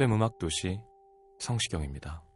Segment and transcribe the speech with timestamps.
[0.00, 0.80] FM 음악 도시
[1.40, 2.29] 성시경입니다.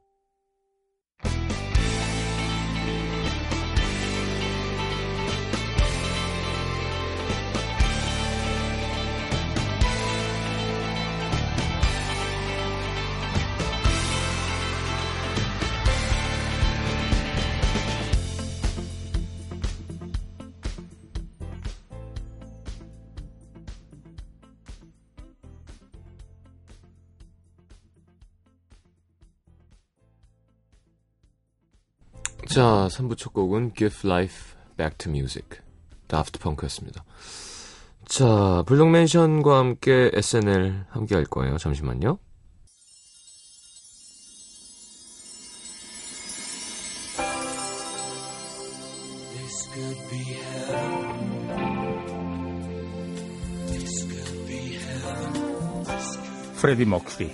[32.49, 35.59] 자, 3부 첫 곡은 Give Life Back to Music,
[36.07, 37.05] 다프트 펑크였습니다.
[38.07, 41.57] 자, 블록맨션과 함께 SNL 함께 할 거예요.
[41.59, 42.19] 잠시만요.
[49.33, 51.47] This could be heaven.
[53.69, 55.33] This could be heaven.
[56.61, 57.33] 프레디 머큐리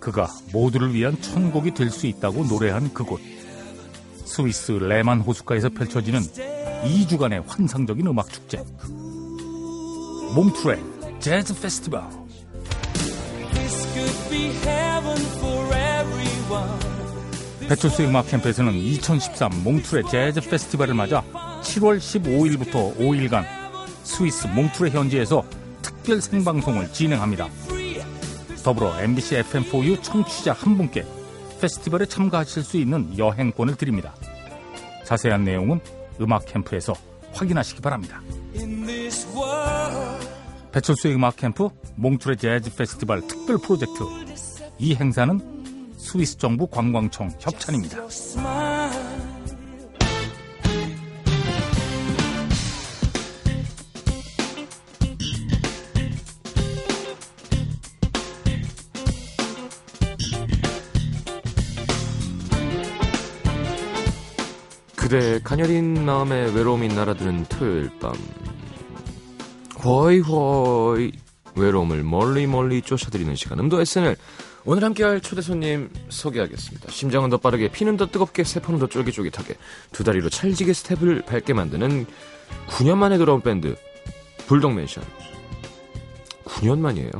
[0.00, 3.20] 그가 모두를 위한 천국이 될 수 있다고 노래한 그곳
[4.40, 8.64] 스위스 레만 호숫가에서 펼쳐지는 2주간의 환상적인 음악 축제
[10.34, 10.78] 몽트레
[11.18, 12.02] 재즈 페스티벌
[13.52, 17.68] This could be heaven for everyone.
[17.68, 21.22] 배철수 음악 캠프에서는 2013 몽트레 재즈 페스티벌을 맞아
[21.62, 23.44] 7월 15일부터 5일간
[24.04, 25.44] 스위스 몽트레 현지에서
[25.82, 27.46] 특별 생방송을 진행합니다.
[28.64, 31.04] 더불어 MBC FM4U 청취자 한 분께
[31.60, 34.14] 페스티벌에 참가하실 수 있는 여행권을 드립니다.
[35.10, 35.80] 자세한 내용은
[36.20, 36.94] 음악 캠프에서
[37.32, 38.22] 확인하시기 바랍니다.
[40.70, 44.04] 배철수의 음악 캠프 몽트레 재즈 페스티벌 특별 프로젝트
[44.78, 45.40] 이 행사는
[45.96, 47.98] 스위스 정부 관광청 협찬입니다.
[65.10, 68.14] 그대 가녀린 마음에 외로움이 날아드는 토요일 밤
[69.84, 71.10] 허이 허이
[71.56, 74.14] 외로움을 멀리 멀리 쫓아드리는 시간 음도 SNL
[74.64, 76.92] 오늘 함께할 초대 손님 소개하겠습니다.
[76.92, 79.56] 심장은 더 빠르게 피는 더 뜨겁게 세포는 더 쫄깃쫄깃하게
[79.90, 82.06] 두 다리로 찰지게 스텝을 밟게 만드는
[82.68, 83.74] 9년 만에 돌아온 밴드
[84.46, 85.02] 불독맨션
[86.44, 87.10] 9년 만이에요.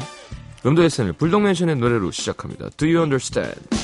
[0.64, 2.68] 음도 SNL 불독맨션의 노래로 시작합니다.
[2.76, 3.79] Do you understand?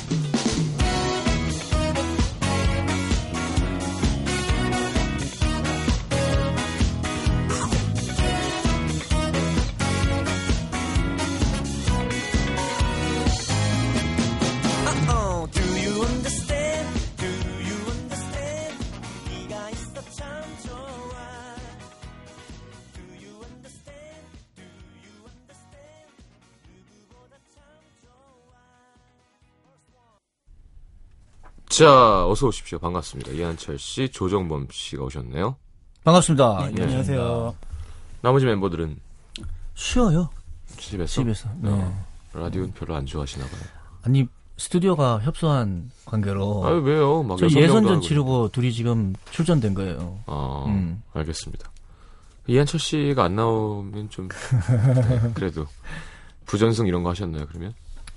[31.77, 32.79] 자, 어서 오십시오.
[32.79, 33.33] 반갑습니다.
[33.33, 35.57] 이한철 씨, 조정범 씨가 오셨네요.
[36.05, 36.71] 반갑습니다.
[36.73, 37.55] 네, 안녕하세요.
[38.23, 38.99] 나머지 멤버들은
[39.75, 40.31] 쉬어요.
[40.79, 41.51] 집에서, 집에서.
[41.61, 41.69] 네.
[41.71, 43.61] 어, 라디오는 별로 안 좋아하시나 봐요.
[44.05, 44.27] 아니
[44.57, 47.23] 스튜디오가 협소한 관계로 아 왜요?
[47.23, 48.01] 막 예선전.
[48.01, 50.19] 치르고 둘이 지금 출전된 거예요.
[50.27, 51.03] 아, 음.
[51.13, 51.71] 알겠습니다.
[52.47, 55.67] 이한철 씨가 안 나오면 좀 네, 그래도
[56.47, 57.45] 부전승 이런 거 하셨나요?
[57.49, 57.75] 그러면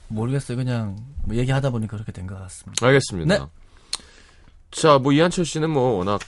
[0.10, 0.58] 모르겠어요.
[0.58, 2.86] 그냥 뭐 얘기하다 보니까 그렇게 된 것 같습니다.
[2.86, 3.38] 알겠습니다.
[3.38, 3.46] 네.
[4.72, 6.20] 자, 뭐 이한철 씨는 뭐 워낙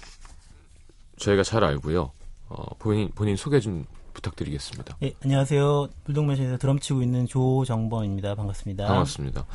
[1.17, 2.11] 저희가 잘 알고요.
[2.49, 4.97] 어, 본인 본인 소개 좀 부탁드리겠습니다.
[5.03, 5.87] 예, 안녕하세요.
[6.05, 8.35] 불독맨션에서 드럼 치고 있는 조정범입니다.
[8.35, 8.87] 반갑습니다.
[8.87, 9.45] 반갑습니다.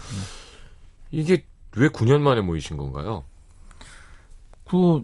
[1.10, 1.44] 이게
[1.76, 3.24] 왜 9년 만에 모이신 건가요?
[4.68, 5.02] 그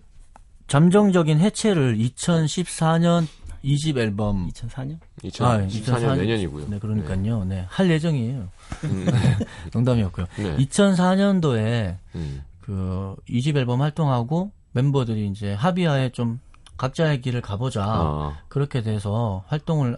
[0.69, 3.27] 잠정적인 해체를 2014년
[3.65, 4.99] 2집 앨범 2004년?
[5.23, 6.69] 2014년 아, 2014 내년이고요.
[6.69, 7.45] 네, 그러니까요.
[7.45, 8.49] 네, 할 예정이에요.
[8.85, 9.07] 음,
[9.73, 10.27] 농담이었고요.
[10.39, 10.57] 네.
[10.57, 16.41] 2004년도에 음, 그 2집 앨범 활동하고 멤버들이 이제 합의하에 좀
[16.77, 17.85] 각자의 길을 가보자.
[17.85, 19.97] 아, 그렇게 돼서 활동을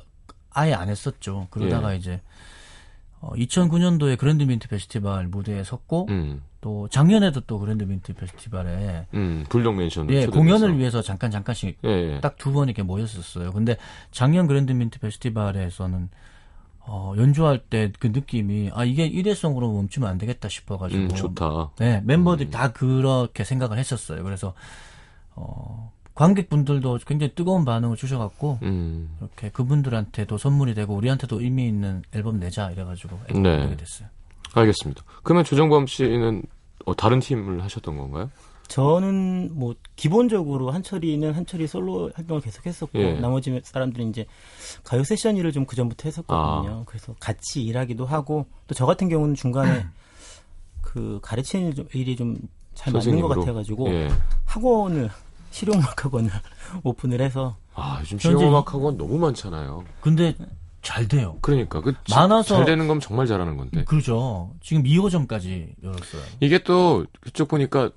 [0.50, 1.46] 아예 안 했었죠.
[1.50, 1.96] 그러다가 예.
[1.96, 2.20] 이제
[3.20, 9.44] 어, 2009년도에 그랜드 민트 페스티벌 무대에 섰고 음, 또 작년에도 또 그랜드 민트 페스티벌에 음,
[9.50, 10.08] 불독맨션.
[10.08, 12.20] 예, 공연을 위해서 잠깐 잠깐씩 예, 예.
[12.22, 13.52] 딱두 번 이렇게 모였었어요.
[13.52, 13.76] 근데
[14.10, 16.08] 작년 그랜드 민트 페스티벌에서는
[16.86, 21.72] 어, 연주할 때 그 느낌이 아 이게 일회성으로 멈추면 안 되겠다 싶어 가지고 음, 좋다.
[21.78, 24.24] 네, 멤버들이 다 그렇게 생각을 했었어요.
[24.24, 24.54] 그래서
[25.34, 32.40] 어, 관객분들도 굉장히 뜨거운 반응을 주셔갖고 음, 이렇게 그분들한테도 선물이 되고 우리한테도 의미 있는 앨범
[32.40, 33.64] 내자 이래가지고 앨범 네.
[33.64, 34.08] 내게 됐어요.
[34.54, 35.02] 알겠습니다.
[35.22, 36.42] 그러면 조정범 씨는
[36.86, 38.30] 어, 다른 팀을 하셨던 건가요?
[38.68, 43.12] 저는 뭐 기본적으로 한철이는 한철이 솔로 활동을 계속했었고 예.
[43.20, 44.24] 나머지 사람들은 이제
[44.84, 46.80] 가요 세션 일을 좀 그 전부터 했었거든요.
[46.80, 46.82] 아.
[46.86, 49.84] 그래서 같이 일하기도 하고 또 저 같은 경우는 중간에
[50.80, 52.36] 그 가르치는 일 일이 좀
[52.74, 53.28] 잘 맞는 것.
[53.28, 54.08] 같아가지고 예.
[54.46, 55.08] 학원을
[55.52, 56.30] 실용음악 학원을
[56.82, 59.84] 오픈을 해서 아, 요즘 현재 실용음악 학원 너무 많잖아요.
[60.00, 60.34] 근데
[60.84, 61.38] 잘 돼요.
[61.40, 63.82] 그러니까 그 지- 많아서- 잘 되는 건 정말 잘하는 건데.
[63.84, 64.52] 그렇죠.
[64.62, 66.22] 지금 2호점까지 열었어요.
[66.40, 67.90] 이게 또 그쪽 보니까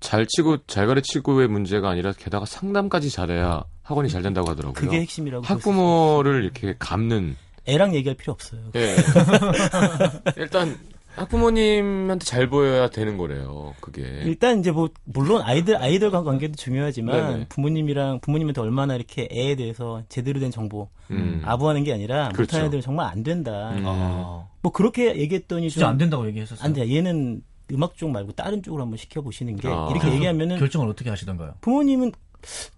[0.00, 4.74] 잘 치고 잘 가르치고의 문제가 아니라 게다가 상담까지 잘해야 학원이 잘 된다고 하더라고요.
[4.74, 7.36] 그게 핵심이라고 학부모를 이렇게 감는.
[7.66, 8.60] 애랑 얘기할 필요 없어요.
[8.76, 8.96] 예.
[10.36, 10.78] 일단
[11.20, 13.74] 학부모님한테 잘 보여야 되는 거래요.
[13.80, 14.02] 그게.
[14.24, 17.46] 일단 이제 뭐 물론 아이들 아이들과 관계도 중요하지만 네네.
[17.48, 21.42] 부모님이랑 부모님한테 얼마나 이렇게 애에 대해서 제대로 된 정보 음.
[21.44, 22.42] 아부하는 게 아니라 그렇죠.
[22.42, 23.70] 못하는 애들은 정말 안 된다.
[23.72, 23.82] 음.
[23.86, 26.64] 아, 뭐 그렇게 얘기했더니 진짜 좀안 된다고 얘기했었어요.
[26.64, 26.94] 안 돼.
[26.94, 27.42] 얘는
[27.72, 29.88] 음악 쪽 말고 다른 쪽으로 한번 시켜 보시는 게 아.
[29.90, 31.54] 이렇게 얘기하면은 결정을 어떻게 하시던가요?
[31.60, 32.12] 부모님은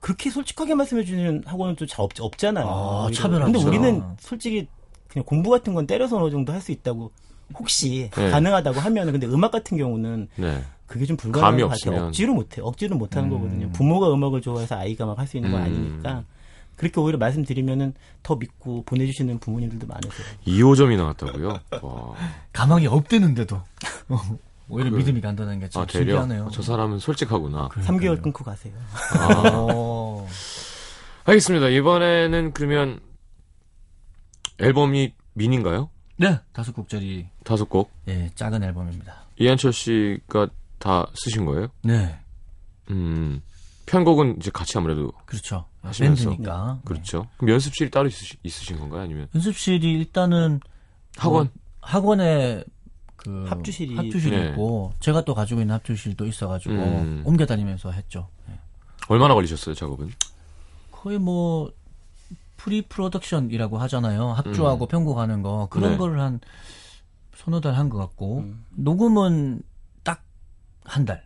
[0.01, 3.53] 그렇게 솔직하게 말씀해 주는 학원은 또 잘 없, 잖아요 아, 차별하죠.
[3.53, 4.67] 근데 우리는 솔직히
[5.09, 7.11] 그냥 공부 같은 건 때려서 어느 정도 할 수 있다고
[7.59, 8.31] 혹시 네.
[8.31, 10.65] 가능하다고 하면은 근데 음악 같은 경우는 네.
[10.87, 11.91] 그게 좀 불가능한 감이 것 같아요.
[11.93, 12.09] 없으면.
[12.09, 12.61] 억지로 못해.
[12.63, 13.35] 억지로 못하는 음.
[13.35, 13.71] 거거든요.
[13.73, 15.67] 부모가 음악을 좋아해서 아이가 막 할 수 있는 건 음.
[15.67, 16.25] 아니니까.
[16.77, 17.93] 그렇게 오히려 말씀드리면은
[18.23, 20.27] 더 믿고 보내주시는 부모님들도 많으세요.
[20.47, 21.59] 2호점이 나왔다고요?
[21.83, 22.13] 와.
[22.55, 23.61] 가망이 없대는데도
[24.71, 25.87] 오히려 그- 믿음이 간다는 게참 아.
[25.89, 26.49] 신기하네요.
[26.53, 27.69] 저 사람은 솔직하구나.
[27.69, 27.99] 그러니까요.
[27.99, 28.73] 3개월 끊고 가세요.
[29.19, 29.51] 아.
[29.53, 30.27] 어,
[31.27, 31.69] 알겠습니다.
[31.69, 33.01] 이번에는 그러면
[34.59, 35.91] 앨범이 미니인가요?
[36.21, 37.91] 네, 다섯 곡짜리 다섯 곡.
[38.09, 39.25] 예, 작은 앨범입니다.
[39.39, 41.69] 이한철 씨가 다 쓰신 거예요?
[41.83, 42.19] 네,
[42.91, 43.41] 음.
[43.87, 45.65] 편곡은 이제 같이 아무래도 그렇죠.
[45.81, 46.29] 하시면서.
[46.29, 46.75] 밴드니까.
[46.75, 46.81] 네.
[46.85, 47.27] 그렇죠.
[47.39, 49.01] 그럼 연습실이 따로 있으시, 있으신 건가요?
[49.01, 50.61] 아니면 연습실이 일단은
[51.17, 51.45] 학원?
[51.47, 52.63] 뭐 학원에
[53.17, 54.49] 그 합주실이- 합주실이 네.
[54.51, 57.23] 있고 제가 또 가지고 있는 합주실도 있어가지고 음.
[57.25, 58.29] 옮겨 다니면서 했죠.
[58.51, 58.59] 예.
[59.09, 60.11] 얼마나 걸리셨어요, 작업은?
[60.93, 61.73] 거의 뭐
[62.63, 64.33] pre-production이라고 하잖아요.
[64.33, 65.93] 합주하고 편곡하는 거 그런 음.
[65.93, 65.97] 네.
[65.99, 66.41] 거를 한
[67.35, 68.67] 서너 달 한 것 같고 음.
[68.77, 69.63] 녹음은
[70.05, 70.23] 딱
[70.85, 71.25] 한 달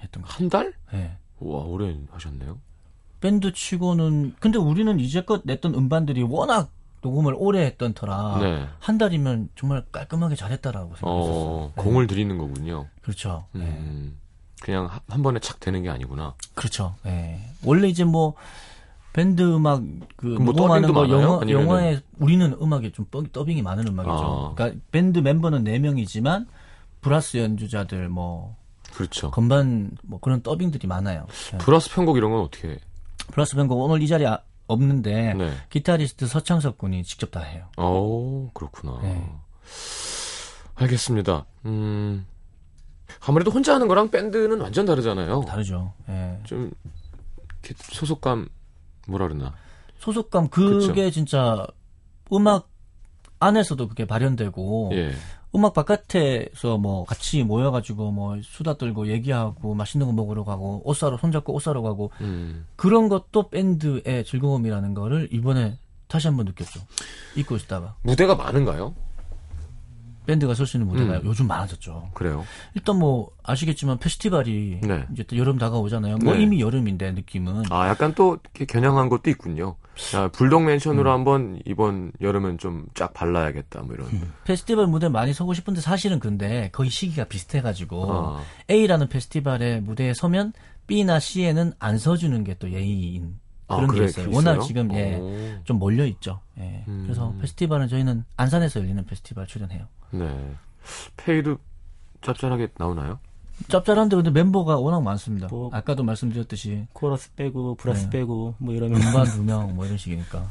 [0.00, 0.74] 했던 것한 달?
[0.86, 1.00] 같아요.
[1.02, 1.16] 예.
[1.38, 2.58] 와, 오래 하셨네요.
[3.20, 6.70] 밴드 치고는 근데 우리는 이제껏 냈던 음반들이 워낙
[7.02, 8.66] 녹음을 오래 했던 터라 네.
[8.78, 11.34] 한 달이면 정말 깔끔하게 잘했다라고 생각했었어요.
[11.44, 11.82] 어, 네.
[11.82, 12.86] 공을 들이는 거군요.
[13.00, 13.46] 그렇죠.
[13.56, 13.60] 예.
[13.60, 14.18] 음.
[14.60, 16.34] 그냥 한- 한 번에 착 되는 게 아니구나.
[16.54, 16.94] 그렇죠.
[17.06, 17.40] 예.
[17.64, 18.34] 원래 이제 뭐
[19.14, 19.80] 밴드 음악
[20.16, 21.12] 그뭐 녹음하는 많아요?
[21.22, 24.12] 영화 아니면은- 영화에 우리는 음악이 좀 더- 더빙이 많은 음악이죠.
[24.12, 24.54] 아.
[24.54, 26.46] 그러니까 밴드 멤버는 4 명이지만
[27.00, 28.56] 브라스 연주자들 뭐
[28.92, 29.30] 그렇죠.
[29.30, 31.26] 건반 뭐 그런 더빙들이 많아요.
[31.54, 31.58] 예.
[31.58, 32.78] 브라스 편곡 이런 건 어떻게?
[33.30, 35.52] 브라스 밴드 오늘 이 자리에 아- 없는데 네.
[35.70, 37.66] 기타리스트 서창석 군이 직접 다 해요.
[37.76, 38.98] 어, 그렇구나.
[39.02, 39.30] 네.
[40.74, 41.44] 알겠습니다.
[41.66, 42.26] 음.
[43.26, 45.44] 아무래도 혼자 하는 거랑 밴드는 완전 다르잖아요.
[45.46, 45.92] 다르죠.
[46.08, 46.40] 예.
[46.44, 46.72] 좀
[47.92, 48.48] 소속감
[49.06, 49.54] 뭐라 그러나.
[49.98, 51.66] 소속감 그게 진짜
[52.32, 52.68] 음악
[53.40, 55.12] 안에서도 그게 발현되고 예.
[55.54, 61.16] 음악 바깥에서 뭐 같이 모여가지고 뭐 수다 떨고 얘기하고 맛있는 거 먹으러 가고 옷 사러
[61.16, 62.66] 손잡고 옷 사러 가고 음.
[62.76, 66.80] 그런 것도 밴드의 즐거움이라는 거를 이번에 다시 한번 느꼈죠.
[67.36, 68.94] 잊고 있다가 무대가 많은가요?
[70.26, 71.22] 밴드가 설 수 있는 무대가 음.
[71.24, 72.10] 요즘 많아졌죠.
[72.14, 72.44] 그래요.
[72.74, 75.04] 일단 뭐 아시겠지만 페스티벌이 네.
[75.12, 76.18] 이제 또 여름 다가오잖아요.
[76.18, 76.42] 뭐 네.
[76.42, 79.76] 이미 여름인데 느낌은 아, 약간 또 이렇게 겨냥한 것도 있군요.
[80.10, 81.14] 자, 불독 맨션으로 음.
[81.14, 83.82] 한번 이번 여름은 좀 쫙 발라야겠다.
[83.82, 84.08] 뭐 이런.
[84.44, 90.52] 페스티벌 무대 많이 서고 싶은데 사실은 근데 거의 시기가 비슷해가지고 아, A라는 페스티벌의 무대에 서면
[90.86, 94.24] B나 C에는 안 서주는 게 또 예의인 아, 그런 게 그래, 있어요.
[94.26, 94.66] 그게 워낙 있어요?
[94.66, 95.64] 지금 예, 오.
[95.64, 96.40] 좀 몰려 있죠.
[96.58, 96.84] 예.
[96.86, 97.02] 음.
[97.04, 99.86] 그래서 페스티벌은 저희는 안산에서 열리는 페스티벌 출연해요.
[100.18, 100.54] 네.
[101.16, 101.58] 페이도
[102.22, 103.18] 짭짤하게 나오나요?
[103.68, 105.46] 짭짤한데 근데 멤버가 워낙 많습니다.
[105.48, 108.10] 뭐- 아까도 말씀드렸듯이 코러스 빼고 브라스 네.
[108.10, 110.48] 빼고 뭐 이러면 건반 두 명 뭐 이런 식이니까.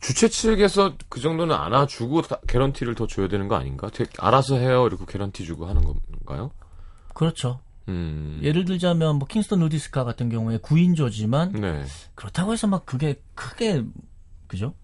[0.00, 3.90] 주최 측에서 그 정도는 안아주고 다- 개런티를 더 줘야 되는 거 아닌가?
[4.18, 4.86] 알아서 해요.
[4.86, 6.50] 이렇게 개런티 주고 하는 건가요?
[7.14, 7.60] 그렇죠.
[7.88, 8.38] 음.
[8.42, 11.84] 예를 들자면 뭐 킹스턴 누디스카 같은 경우에 9인조지만 네.
[12.14, 13.84] 그렇다고 해서 막 그게 크게
[14.46, 14.74] 그죠?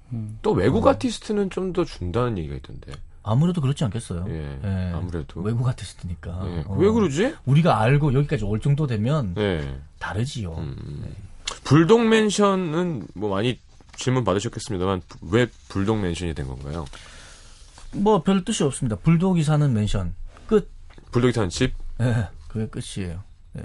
[0.42, 2.92] 또 외국 아티스트는 좀 더 준다는 얘기가 있던데.
[3.26, 4.24] 아무래도 그렇지 않겠어요.
[4.28, 4.60] 예.
[4.62, 4.92] 예.
[4.94, 5.40] 아무래도.
[5.42, 6.42] 외국 아티스트니까.
[6.46, 6.64] 예.
[6.66, 6.74] 어.
[6.76, 7.34] 왜 그러지?
[7.44, 9.78] 우리가 알고 여기까지 올 정도 되면 네.
[9.98, 10.52] 다르지요.
[10.54, 11.04] 음.
[11.64, 13.58] 불독 맨션은 뭐 많이
[13.96, 15.02] 질문 받으셨겠습니다만
[15.32, 16.86] 왜 불독 맨션이 된 건가요?
[17.92, 18.94] 뭐 별 뜻이 없습니다.
[18.96, 20.14] 불독이 사는 맨션
[20.46, 20.70] 끝.
[21.10, 21.74] 불독이 사는 집?
[22.00, 22.28] 예.
[22.48, 23.22] 그게 끝이에요.
[23.58, 23.62] 예.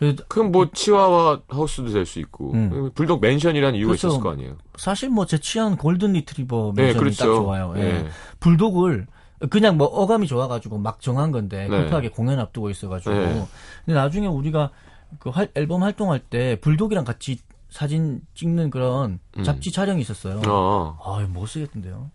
[0.00, 2.90] 그 그럼 뭐 치와와 하우스도 될 수 있고 음.
[2.94, 4.08] 불독 맨션이라는 이유가 그렇죠.
[4.08, 4.56] 있었을 거 아니에요?
[4.78, 7.18] 사실 뭐 제 취향 골든 리트리버 네, 맨션이 그렇죠.
[7.18, 7.74] 딱 좋아요.
[7.76, 7.80] 예.
[7.82, 8.08] 예.
[8.40, 9.06] 불독을
[9.50, 11.84] 그냥 뭐 어감이 좋아가지고 막 정한 건데 네.
[11.84, 13.46] 급하게 공연 앞두고 있어가지고 네.
[13.84, 14.70] 근데 나중에 우리가
[15.18, 17.38] 그 활- 앨범 활동할 때 불독이랑 같이
[17.68, 19.42] 사진 찍는 그런 음.
[19.44, 20.40] 잡지 촬영이 있었어요.
[20.48, 22.10] 어, 아유 못 쓰겠던데요.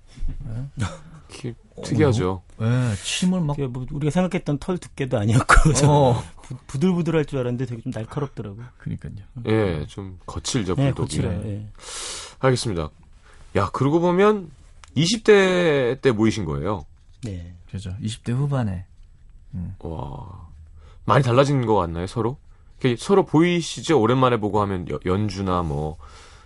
[1.29, 2.41] 기- 특이하죠.
[2.61, 6.23] 예, 침을 막 뭐 우리가 생각했던 털 두께도 아니었고 좀 어.
[6.41, 8.57] 부- 부들부들할 줄 알았는데 되게 좀 날카롭더라고.
[8.77, 9.13] 그러니까요.
[9.47, 11.17] 예, 좀 거칠죠 네, 불독이.
[11.17, 11.41] 거칠어요.
[11.45, 11.67] 예.
[12.39, 12.89] 알겠습니다.
[13.57, 14.49] 야, 그러고 보면
[14.95, 16.85] 20대 때 모이신 거예요.
[17.23, 17.53] 네.
[17.69, 17.91] 그죠.
[18.01, 18.85] 20대 후반에
[19.79, 20.47] 와,
[21.05, 22.37] 많이 달라진 것 같나요 서로?
[22.99, 23.99] 서로 보이시죠?
[23.99, 25.97] 오랜만에 보고 하면 여- 연주나 뭐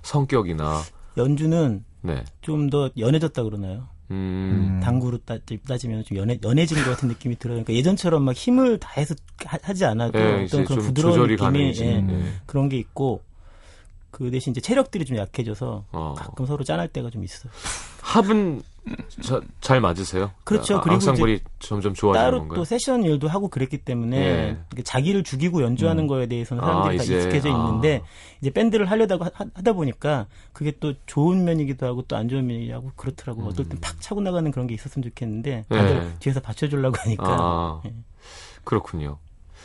[0.03, 0.81] 성격이나
[1.17, 2.23] 연주는 네.
[2.41, 3.87] 좀 더 연해졌다 그러나요?
[4.11, 5.37] 음, 당구로 따,
[5.67, 7.55] 따지면 좀 연해, 연해진 것 같은 느낌이 들어요.
[7.57, 11.85] 그러니까 예전처럼 막 힘을 다해서 하, 지 않아도 예, 이제 어떤 그런 좀 부드러운 가능해진.
[11.85, 12.33] 예, 네.
[12.45, 13.21] 그런 게 있고
[14.11, 16.13] 그 대신 이제 체력들이 좀 약해져서 어.
[16.17, 17.51] 가끔 서로 짠할 때가 좀 있어요.
[18.09, 18.61] 합은
[19.21, 20.31] 자- 잘 맞으세요?
[20.43, 20.77] 그렇죠.
[20.77, 22.55] 아, 그리고 앙상블이 점점 좋아지는 따로 건가요?
[22.57, 24.17] 또 세션 일도 하고 그랬기 때문에
[24.77, 24.81] 예.
[24.83, 27.57] 자기를 죽이고 연주하는 거에 대해서는 아, 사람들이 다 이제, 익숙해져 아.
[27.67, 28.01] 있는데
[28.41, 32.73] 이제 밴드를 하려다가 하- 하다 보니까 그게 또 좋은 면이기도 하고 또 안 좋은 면이기도
[32.73, 33.45] 하고 그렇더라고.
[33.45, 36.19] 어떨 땐 팍 차고 나가는 그런 게 있었으면 좋겠는데 다들 예.
[36.19, 37.93] 뒤에서 받쳐주려고 하니까 아, 예.
[38.63, 39.17] 그렇군요.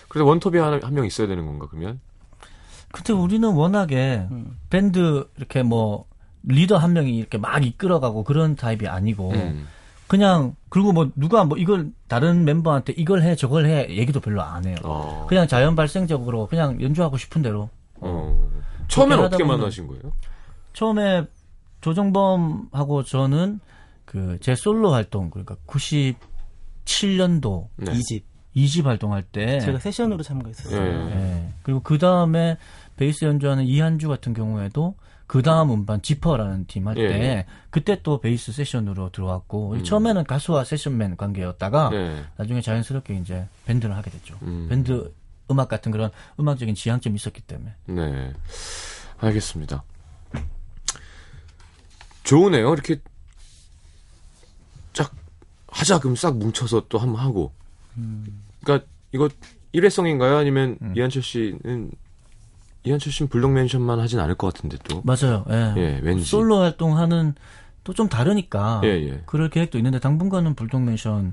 [0.09, 1.99] 그래서 원톱이 한명 있어야 되는 건가 그러면?
[2.93, 4.59] 근데 우리는 워낙에 음.
[4.71, 6.05] 밴드 이렇게 뭐
[6.47, 9.67] 리더 한 명이 이렇게 막 이끌어가고 그런 타입이 아니고 음.
[10.07, 14.67] 그냥 그리고 뭐 누가 뭐 이걸 다른 멤버한테 이걸 해 저걸 해 얘기도 별로 안
[14.67, 14.77] 해요.
[14.85, 15.27] 어.
[15.29, 17.71] 그냥 자연 발생적으로 그냥 연주하고 싶은 대로.
[18.01, 18.51] 어.
[18.89, 20.13] 처음엔 그렇게 어떻게 만나신 거예요?
[20.75, 21.25] 처음에
[21.81, 23.61] 조정범하고 저는
[24.05, 27.93] 그 제 솔로 활동 그러니까 97년도 네.
[27.93, 28.25] 이집
[28.55, 30.81] 2집 활동할 때 제가 세션으로 참가했었어요.
[30.81, 31.11] 예.
[31.11, 31.49] 예.
[31.63, 32.57] 그리고 그 다음에
[32.97, 34.95] 베이스 연주하는 이한주 같은 경우에도
[35.27, 37.47] 그 다음 음반 지퍼라는 팀 할때 예.
[37.71, 39.85] 그때 또 베이스 세션으로 들어왔고 음.
[39.85, 42.25] 처음에는 가수와 세션맨 관계였다가 네.
[42.37, 44.39] 나중에 자연스럽게 이제 밴드를 하게 됐죠.
[44.43, 44.67] 음.
[44.69, 45.13] 밴드
[45.51, 47.75] 음악 같은 그런 음악적인 지향점이 있었기 때문에.
[47.87, 48.33] 네.
[49.19, 49.83] 알겠습니다.
[52.25, 52.73] 좋으네요.
[52.73, 53.01] 이렇게
[54.93, 55.13] 쫙
[55.69, 57.53] 하자 그럼 싹 뭉쳐서 또 한번 하고.
[58.63, 59.29] 그러니까 이거
[59.73, 60.37] 일회성인가요?
[60.37, 60.95] 아니면 음.
[60.97, 61.91] 이한철 씨는
[62.85, 65.03] 이한철 씨는 블록맨션만 하진 않을 것 같은데 또.
[65.05, 65.45] 맞아요.
[65.51, 65.75] 예.
[65.77, 66.25] 예, 왠지.
[66.25, 67.35] 솔로 활동하는
[67.83, 69.23] 또 좀 다르니까 예, 예.
[69.27, 71.33] 그럴 계획도 있는데 당분간은 불독맨션으로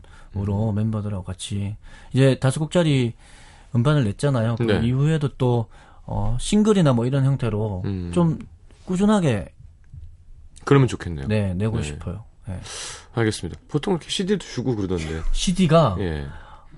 [0.69, 0.75] 음.
[0.75, 1.77] 멤버들하고 같이
[2.13, 3.13] 이제 다섯 곡짜리
[3.73, 4.55] 음반을 냈잖아요.
[4.57, 4.85] 그 네.
[4.85, 5.67] 이후에도 또
[6.05, 8.11] 어, 싱글이나 뭐 이런 형태로 음.
[8.13, 8.37] 좀
[8.85, 9.47] 꾸준하게
[10.65, 11.27] 그러면 좋겠네요.
[11.29, 11.83] 네, 내고 네.
[11.83, 12.25] 싶어요.
[12.49, 12.59] 예.
[13.13, 13.59] 알겠습니다.
[13.69, 15.21] 보통 이렇게 CD도 주고 그러던데.
[15.31, 16.25] CD가 예.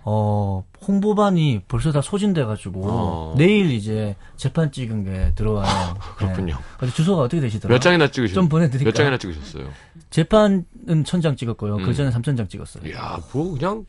[0.06, 3.36] 어, 홍보반이 벌써 다 소진돼가지고 어.
[3.38, 5.96] 내일 이제 재판 찍은 게 들어와요.
[6.18, 6.58] 그렇군요.
[6.82, 6.90] 네.
[6.90, 7.76] 주소가 어떻게 되시더라고요?
[7.76, 8.34] 몇 장이나 찍으셨어요?
[8.36, 8.86] 좀 보내드릴까요?
[8.92, 9.70] 몇 장이나 찍으셨어요?
[10.10, 11.78] 재판은 천장 찍었고요.
[11.78, 11.84] 음.
[11.84, 12.88] 그 전에 삼천 장 찍었어요.
[12.90, 13.86] 이야, 뭐 그냥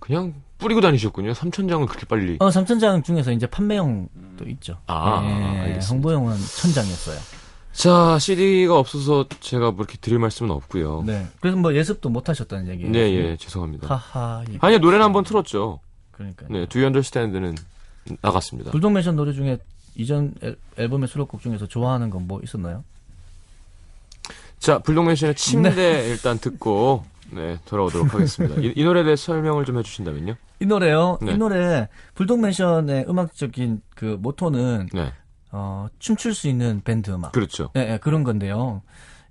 [0.00, 1.32] 그냥 뿌리고 다니셨군요.
[1.32, 2.36] 3천 장을 그렇게 빨리.
[2.40, 4.78] 어, 3천장 중에서 이제 판매용도 있죠.
[4.86, 5.86] 아, 예, 알겠습니다.
[5.90, 7.18] 홍보용은 천 장이었어요.
[7.74, 11.02] 자, CD가 없어서 제가 뭐 이렇게 드릴 말씀은 없고요.
[11.04, 11.26] 네.
[11.40, 12.92] 그래서 뭐 예습도 못 하셨다는 얘기예요.
[12.92, 13.88] 네, 예, 죄송합니다.
[13.94, 14.44] 하하.
[14.50, 14.58] 예.
[14.60, 15.80] 아니요, 노래는 한번 틀었죠.
[16.12, 16.46] 그러니까.
[16.48, 17.56] 네, Do You Understand는
[18.22, 18.70] 나갔습니다.
[18.70, 19.58] 불독맨션 노래 중에
[19.96, 22.84] 이전 앨- 앨범의 수록곡 중에서 좋아하는 건 뭐 있었나요?
[24.58, 28.60] 자, 불독맨션의 침대 일단 듣고 네, 돌아오도록 하겠습니다.
[28.60, 30.36] 이, 이 노래에 대해 설명을 좀 해주신다면요?
[30.60, 31.18] 이 노래요.
[31.20, 31.32] 네.
[31.32, 35.12] 이 노래 불독맨션의 음악적인 그 모토는 네,
[35.56, 37.30] 어, 춤출 수 있는 밴드 음악.
[37.32, 37.70] 그렇죠.
[37.76, 38.82] 예, 예, 그런 건데요.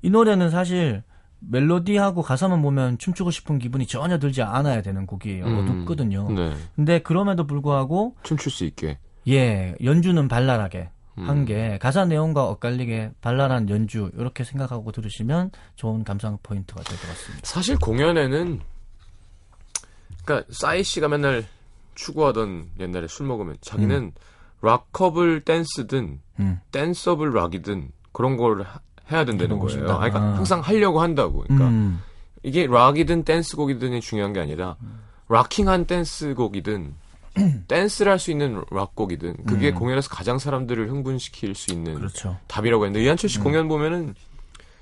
[0.01, 1.03] 이 노래는 사실
[1.39, 5.45] 멜로디하고 가사만 보면 춤추고 싶은 기분이 전혀 들지 않아야 되는 곡이에요.
[5.45, 6.31] 음, 어둡거든요.
[6.31, 8.99] 네, 근데 그럼에도 불구하고 춤출 수 있게.
[9.27, 11.29] 예, 연주는 발랄하게 음.
[11.29, 17.41] 한게 가사 내용과 엇갈리게 발랄한 연주 이렇게 생각하고 들으시면 좋은 감상 포인트가 될 것 같습니다.
[17.45, 18.61] 사실 공연에는
[20.23, 21.43] 그러니까 싸이 씨가 맨날
[21.95, 24.13] 추구하던 옛날에 술 먹으면 자기는
[24.63, 26.59] rockable 댄스든 음.
[26.71, 28.79] danceable 락이든 그런 걸 하-
[29.11, 29.81] 해야 된다는 거예요.
[29.97, 30.37] 아니, 그러니까 아.
[30.37, 31.41] 항상 하려고 한다고.
[31.43, 32.01] 그러니까 음.
[32.43, 34.75] 이게 락이든 댄스곡이든이 중요한 게 아니라
[35.27, 36.95] 락킹한 댄스곡이든
[37.67, 39.75] 댄스를 할 수 있는 락곡이든 그게 음.
[39.75, 42.37] 공연에서 가장 사람들을 흥분시킬 수 있는 그렇죠.
[42.47, 43.29] 답이라고 했는데 이한철 음.
[43.29, 44.15] 씨 공연 보면은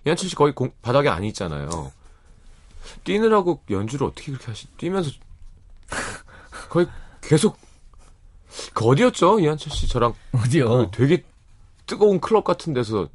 [0.05, 1.91] 이한철 씨 거의 공- 바닥에 안 있잖아요.
[3.03, 4.67] 뛰느라고 연주를 어떻게 그렇게 하시?
[4.77, 5.11] 뛰면서
[6.69, 6.87] 거의
[7.21, 7.57] 계속
[8.81, 9.39] 그 어디였죠?
[9.39, 10.69] 이한철 씨 저랑 어디요?
[10.69, 11.23] 그 되게
[11.85, 13.07] 뜨거운 클럽 같은 데서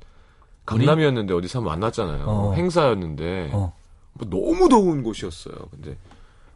[0.64, 2.24] 강남이었는데 어디서 한번 만났잖아요.
[2.26, 2.52] 어.
[2.54, 3.74] 행사였는데 어.
[4.14, 5.54] 뭐 너무 더운 곳이었어요.
[5.70, 5.96] 근데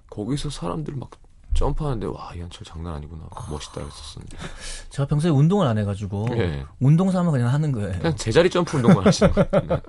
[0.09, 1.11] 거기서 사람들 막
[1.55, 4.37] 점프하는데 와 이한철 장난 아니구나 멋있다 했었는데
[4.90, 6.64] 제가 평소에 운동을 안 해가지고 예.
[6.79, 7.93] 운동 삼아 그냥 하는 거예요.
[7.93, 9.81] 그냥 제자리 점프 운동만 하시는 것 같은데.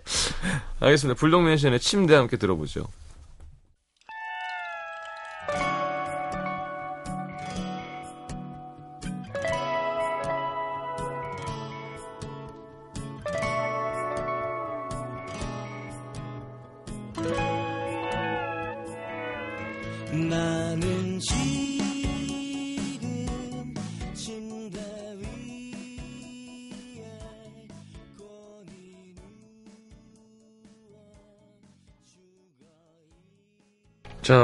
[0.80, 1.18] 알겠습니다.
[1.18, 2.86] 불독맨션의 침대 함께 들어보죠.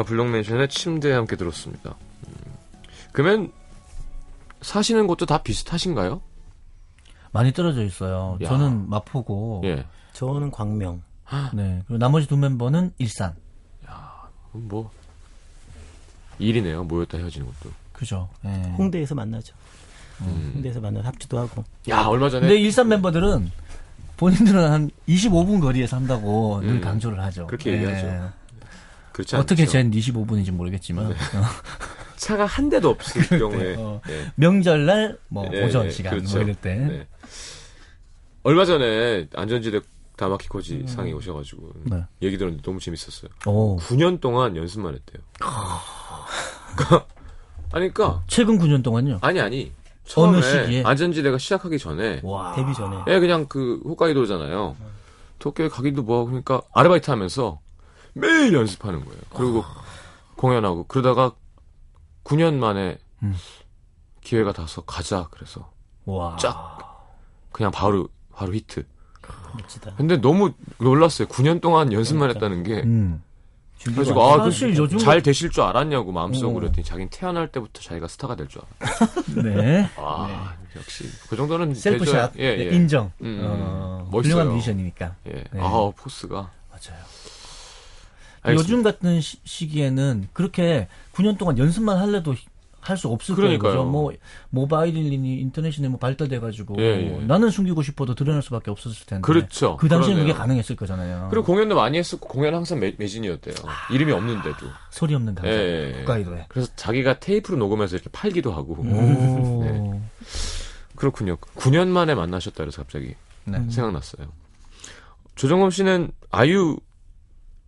[0.04, 1.94] 블록맨션의 침대 함께 들었습니다.
[2.26, 2.34] 음,
[3.12, 3.52] 그러면
[4.62, 6.20] 사시는 곳도 다 비슷하신가요?
[7.32, 8.38] 많이 떨어져 있어요.
[8.42, 8.48] 야.
[8.48, 9.84] 저는 마포고, 예.
[10.12, 11.02] 저는 광명.
[11.52, 11.82] 네.
[11.86, 13.34] 그리고 나머지 두 멤버는 일산.
[14.52, 14.90] 뭐
[16.38, 16.84] 일이네요.
[16.84, 17.72] 모였다 헤어지는 것도.
[17.92, 18.28] 그죠.
[18.44, 18.48] 예.
[18.78, 19.54] 홍대에서 만나죠.
[20.20, 20.52] 음.
[20.54, 21.64] 홍대에서 만나서 합주도 하고.
[21.88, 23.50] 야, 얼마 전에 근데 일산 멤버들은
[24.16, 26.80] 본인들은 한 25분 거리에 산다고 늘 음.
[26.80, 27.46] 강조를 하죠.
[27.46, 27.76] 그렇게 예.
[27.76, 28.32] 얘기하죠.
[29.14, 29.64] 그렇지 어떻게.
[29.64, 31.14] 잰 25분인지 모르겠지만 어.
[32.16, 34.00] 차가 한 대도 없을 경우에 어.
[34.08, 34.32] 예.
[34.34, 36.34] 명절날 뭐 예, 오전 예, 시간 그렇죠.
[36.34, 37.06] 뭐 이럴 때 네.
[38.42, 39.80] 얼마 전에 안전지대
[40.16, 42.04] 다마키코지 상에 오셔가지고 네.
[42.22, 43.30] 얘기 들었는데 너무 재밌었어요.
[43.46, 43.76] 오.
[43.78, 45.22] 9년 동안 연습만 했대요.
[45.40, 45.82] 아.
[47.72, 49.18] 아니, 그니까, 최근 9년 동안요.
[49.20, 49.72] 아니, 아니.
[50.04, 50.82] 처음에 시기에?
[50.84, 52.54] 안전지대가 시작하기 전에, 와.
[52.54, 52.98] 데뷔 전에.
[53.08, 54.76] 예, 그냥 그, 홋카이도잖아요.
[55.40, 57.58] 도쿄에 가기도 뭐하고, 그러니까, 아르바이트 하면서
[58.14, 59.20] 매일 연습하는 거예요.
[59.34, 59.64] 그리고
[60.36, 61.32] 공연하고, 그러다가
[62.24, 63.34] 9년 만에 음.
[64.22, 65.70] 기회가 닿아서 가자, 그래서.
[66.06, 66.36] 와.
[66.36, 66.78] 쫙.
[67.52, 68.86] 그냥 바로, 바로 히트.
[69.54, 69.94] 멋지다.
[69.96, 71.28] 근데 너무 놀랐어요.
[71.28, 72.46] 9년 동안 연습만 그러니까.
[72.46, 72.82] 했다는 게.
[72.88, 73.22] 음.
[73.82, 76.68] 그래가지고, 아, 그 사실 요즘 잘 되실 줄 알았냐고 마음속으로 어.
[76.68, 79.08] 했더니 자기는 태어날 때부터 자기가 스타가 될 줄 알아.
[79.42, 79.90] 네.
[79.98, 82.32] 아, 역시 그 정도는 셀프샷.
[82.38, 82.74] 예, 네, 예.
[82.74, 83.12] 인정.
[83.20, 84.36] 음, 어, 멋있어요.
[84.40, 85.16] 훌륭한 뮤지션이니까.
[85.26, 85.32] 예.
[85.52, 85.60] 네.
[85.60, 86.50] 아, 포스가.
[86.70, 87.04] 맞아요.
[88.44, 88.62] 알겠습니다.
[88.62, 92.34] 요즘 같은 시, 시기에는 그렇게 9년 동안 연습만 할래도
[92.80, 93.84] 할수 없을 거예요.
[93.84, 94.12] 뭐
[94.50, 97.24] 모바일이니 인터넷이 뭐 발달돼가지고 예, 예.
[97.24, 99.22] 나는 숨기고 싶어도 드러낼 수밖에 없었을 텐데.
[99.22, 99.78] 그렇죠.
[99.78, 100.34] 그 당시에는 그러네요.
[100.34, 101.28] 그게 가능했을 거잖아요.
[101.30, 103.54] 그리고 공연도 많이 했었고 공연 항상 매, 매진이었대요.
[103.90, 104.66] 이름이 없는데도.
[104.90, 105.50] 소리 없는 예, 당사.
[105.50, 105.92] 예, 예.
[106.00, 106.44] 북가이도에.
[106.48, 108.74] 그래서 자기가 테이프로 녹음해서 이렇게 팔기도 하고.
[108.74, 109.64] 오.
[109.64, 110.00] 네.
[110.94, 111.36] 그렇군요.
[111.56, 113.58] 9년 만에 만나셨다 그래서 갑자기 네.
[113.70, 114.26] 생각났어요.
[115.36, 116.76] 조정범 씨는 아유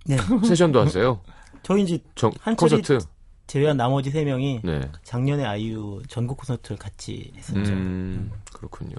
[0.06, 0.16] 네.
[0.46, 1.20] 세션도 하세요.
[1.62, 2.98] 저희 이제 정, 콘서트.
[3.46, 4.90] 제외한 나머지 세 명이 네.
[5.04, 7.72] 작년에 아이유 전국 콘서트를 같이 했었죠.
[7.72, 8.96] 음, 그렇군요.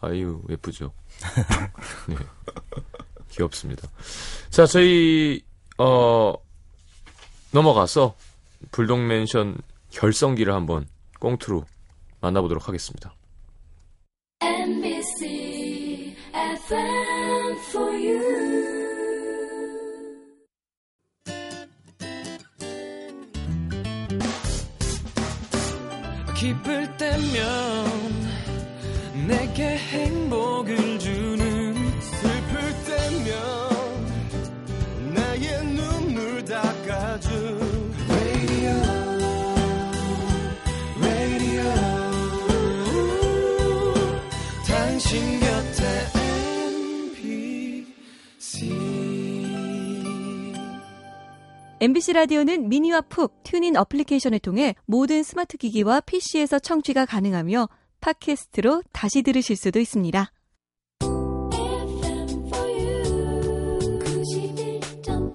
[0.00, 0.92] 아유, 예쁘죠.
[2.08, 2.16] 네.
[3.30, 3.88] 귀엽습니다.
[4.50, 5.42] 자, 저희,
[5.78, 6.34] 어,
[7.52, 8.14] 넘어가서
[8.70, 9.58] 불독맨션
[9.90, 10.86] 결성기를 한번
[11.20, 11.64] 꽁트로
[12.20, 13.14] 만나보도록 하겠습니다.
[14.40, 14.93] NBC
[26.44, 27.86] 기쁠 때면
[29.26, 30.63] 내게 행복
[51.84, 57.68] MBC 라디오는 미니와 푹 튜닝 어플리케이션을 통해 모든 스마트 기기와 PC에서 청취가 가능하며
[58.00, 60.32] 팟캐스트로 다시 들으실 수도 있습니다.
[61.02, 63.98] FM for you.
[64.00, 65.28] 91.9.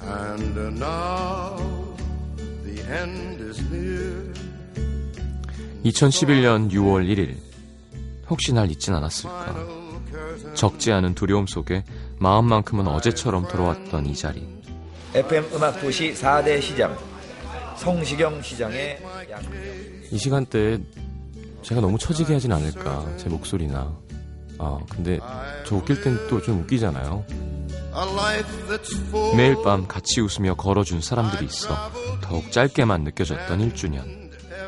[0.00, 1.56] And now
[2.62, 4.32] the end is near.
[5.84, 7.34] 2011년 6월 1일.
[8.30, 9.83] 혹시 날 잊진 않았을까?
[10.54, 11.84] 적지 않은 두려움 속에
[12.18, 14.46] 마음만큼은 어제처럼 돌아왔던 이 자리.
[15.14, 16.96] FM 음악 도시 4대 시장
[17.76, 20.78] 성시경 시장의 양이 시간대에
[21.62, 23.92] 제가 너무 처지게 하진 않을까, 제 목소리나.
[24.58, 25.18] 아, 근데
[25.66, 27.24] 저 웃길 땐 또 좀 웃기잖아요.
[29.36, 31.74] 매일 밤 같이 웃으며 걸어준 사람들이 있어
[32.20, 34.02] 더욱 짧게만 느껴졌던 1주년.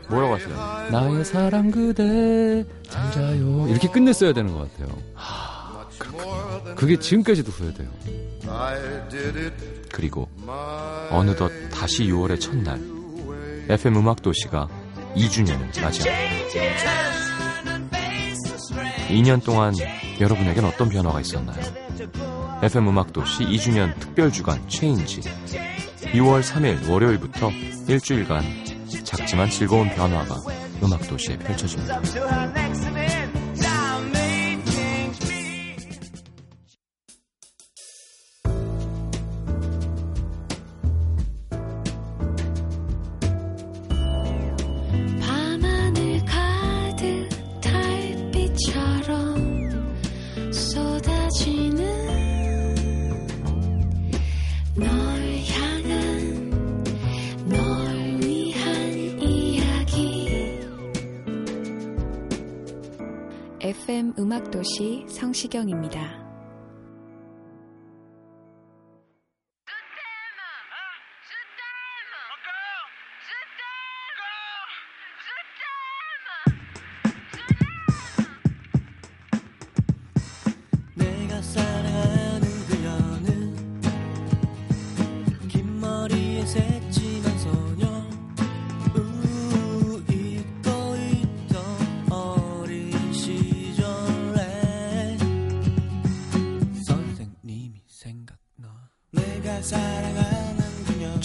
[0.09, 0.57] 뭐라고 하세요?
[0.91, 4.97] 나의 사랑 그대 잘 자요 이렇게 끝냈어야 되는 것 같아요.
[6.75, 7.89] 그게 지금까지도 후회돼요.
[9.93, 10.29] 그리고
[11.11, 12.81] 어느덧 다시 6월의 첫날
[13.69, 14.69] FM 음악 도시가
[15.17, 16.57] 2주년을 맞이합니다.
[19.09, 19.75] 2년 동안
[20.21, 21.61] 여러분에겐 어떤 변화가 있었나요?
[22.63, 27.51] FM 음악 도시 2주년 특별 주간 체인지 6월 3일 월요일부터
[27.89, 28.43] 일주일간
[29.05, 30.37] 작지만 즐거운 변화가
[30.83, 32.01] 음악 도시에 펼쳐집니다.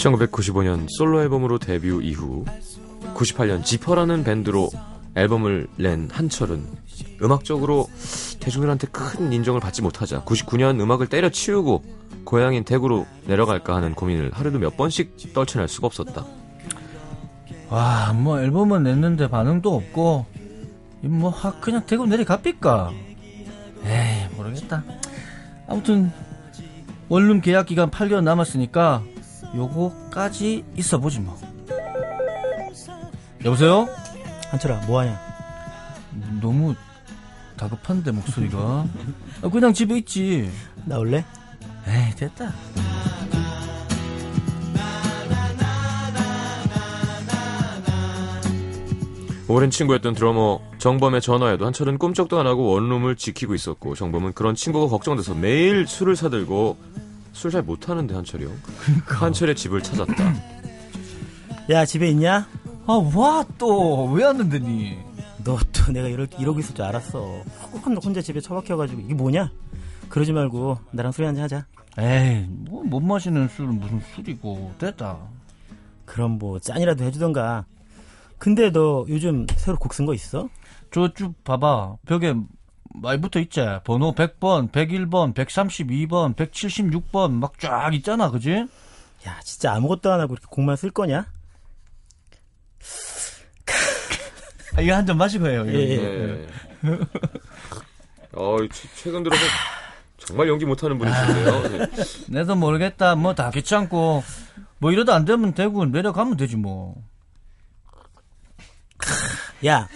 [0.02, 2.46] 1995년 솔로 앨범으로 데뷔 이후
[3.14, 4.70] 98년 지퍼라는 밴드로
[5.16, 6.66] 앨범을 낸 한철은
[7.22, 7.88] 음악적으로
[8.40, 14.78] 대중들한테 큰 인정을 받지 못하자 99년 음악을 때려치우고 고향인 대구로 내려갈까 하는 고민을 하루도 몇
[14.78, 16.26] 번씩 떨쳐낼 수가 없었다.
[17.70, 20.26] 와, 뭐 앨범은 냈는데 반응도 없고,
[21.04, 22.92] 이뭐확 그냥 대구 내려갑니까?
[23.86, 24.84] 에이, 모르겠다.
[25.68, 26.12] 아무튼
[27.10, 29.04] 원룸 계약 기간 8개월 남았으니까
[29.56, 31.38] 요거까지 있어 보지 뭐.
[33.44, 33.88] 여보세요?
[34.50, 35.20] 한철아 뭐하냐?
[36.42, 36.76] 너무
[37.58, 38.86] 다급한데 목소리가.
[39.42, 40.52] 아, 그냥 집에 있지.
[40.86, 41.26] 나올래?
[41.88, 42.52] 에이, 됐다.
[49.48, 54.88] 오랜 친구였던 드러머 정범의 전화에도 한철은 꿈쩍도 안 하고 원룸을 지키고 있었고 정범은 그런 친구가
[54.88, 56.78] 걱정돼서 매일 술을 사들고
[57.34, 58.50] 술 잘 못하는데 한철이요.
[59.08, 60.34] 한철의 집을 찾았다.
[61.70, 62.48] 야 집에 있냐?
[62.88, 64.98] 아, 와, 또, 왜 왔는데, 니?
[65.44, 67.42] 너 또 내가 이러, 이러고 있을 줄 알았어.
[67.74, 69.50] 혹한 혼자 집에 처박혀가지고 이게 뭐냐?
[70.12, 71.66] 그러지 말고 나랑 술 한잔 하자.
[71.98, 75.18] 에이, 뭐, 못 마시는 술은 무슨 술이고, 됐다.
[76.06, 77.66] 그럼 뭐 짠이라도 해주던가.
[78.38, 80.50] 근데 너 요즘 새로 곡 쓴 거 있어?
[80.92, 81.98] 저 쭉 봐봐.
[82.06, 82.34] 벽에
[82.96, 83.62] 많이 붙어 있지?
[83.86, 88.52] 번호 100번, 101번, 132번, 176번, 막 쫙 있잖아, 그지?
[89.28, 91.26] 야 진짜 아무것도 안 하고 이렇게 곡만 쓸 거냐?
[94.76, 95.78] 아, 이거 한 잔 마시고 해요, 이거.
[95.78, 95.98] 예, 예.
[95.98, 96.98] 네.
[98.34, 99.42] 어, 최- 최근 들어서
[100.32, 101.62] 정말 연기 못하는 분이신데요.
[101.70, 101.88] 네.
[102.30, 103.16] 내도 모르겠다.
[103.16, 104.24] 뭐 다 귀찮고.
[104.80, 106.96] 뭐 이러다 안 되면 대구 내려가면 되지, 뭐.
[109.66, 109.88] 야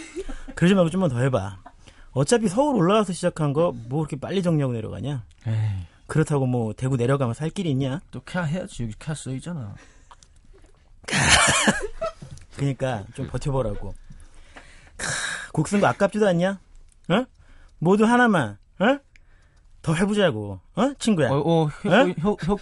[0.55, 1.57] 그러지 말고 좀만 더 해봐.
[2.11, 5.23] 어차피 서울 올라와서 시작한 거뭐 그렇게 빨리 정리하고 내려가냐?
[5.47, 5.53] 에이,
[6.07, 7.99] 그렇다고 뭐 대구 내려가면 살 길이 있냐?
[8.11, 8.83] 또 캬 해야지.
[8.83, 9.73] 여기 캬 써있잖아.
[12.57, 13.93] 그러니까 좀 버텨보라고.
[14.97, 15.07] 크,
[15.53, 16.59] 곡쓴 거 아깝지도 않냐?
[17.09, 17.25] 어?
[17.79, 18.99] 모두 하나만, 어?
[19.85, 20.93] 더 해보자고, 어?
[20.97, 21.29] 친구야.
[21.29, 22.15] 어, 어, 혀, 에?
[22.19, 22.57] 혀, 혀, 혀,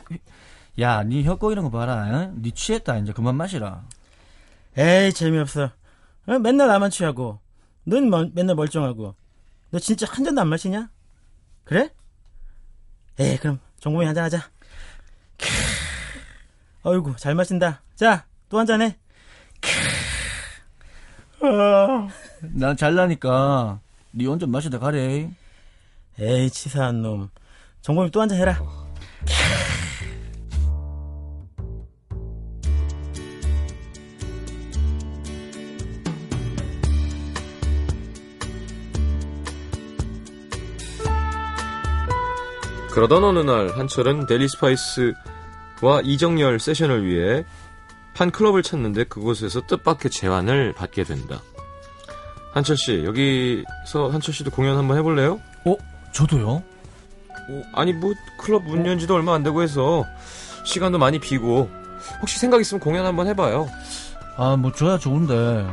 [0.82, 2.06] 야, 니 혀 꼬이는 거 봐라.
[2.12, 2.34] 어?
[2.36, 2.98] 니 취했다.
[2.98, 3.82] 이제 그만 마시라.
[4.78, 5.70] 에이, 재미없어.
[6.28, 6.40] 어?
[6.40, 7.40] 맨날 나만 취하고.
[7.86, 9.16] 넌 멀- 맨날 멀쩡하고.
[9.72, 10.90] 너 진짜 한 잔도 안 마시냐?
[11.64, 11.92] 그래?
[13.20, 14.40] 에이, 그럼 정범이 한잔 하자.
[15.38, 15.48] 크.
[16.84, 17.84] 어이구, 잘 마신다.
[17.96, 18.98] 자, 또 한 잔 해.
[19.62, 21.48] 크.
[21.48, 22.10] 어.
[22.42, 23.80] 난 잘나니까
[24.14, 25.32] 니 혼자 마시다 가래.
[26.20, 27.30] 에이, 치사한 놈.
[27.82, 28.58] 정범이 또 한 잔 해라.
[42.92, 47.44] 그러던 어느 날 한철은 델리 스파이스와 이정열 세션을 위해
[48.14, 51.42] 한 클럽을 찾는데 그곳에서 뜻밖의 제안을 받게 된다.
[52.52, 55.42] 한철 씨, 여기서 한철 씨도 공연 한번 해볼래요?
[55.66, 55.76] 어?
[56.14, 56.50] 저도요.
[56.50, 60.06] 어, 아니 뭐 클럽 문 연지도 얼마 안 되고 해서
[60.66, 61.70] 시간도 많이 비고
[62.22, 63.68] 혹시 생각 있으면 공연 한번 해봐요.
[64.38, 65.68] 아, 뭐 저야 좋은데.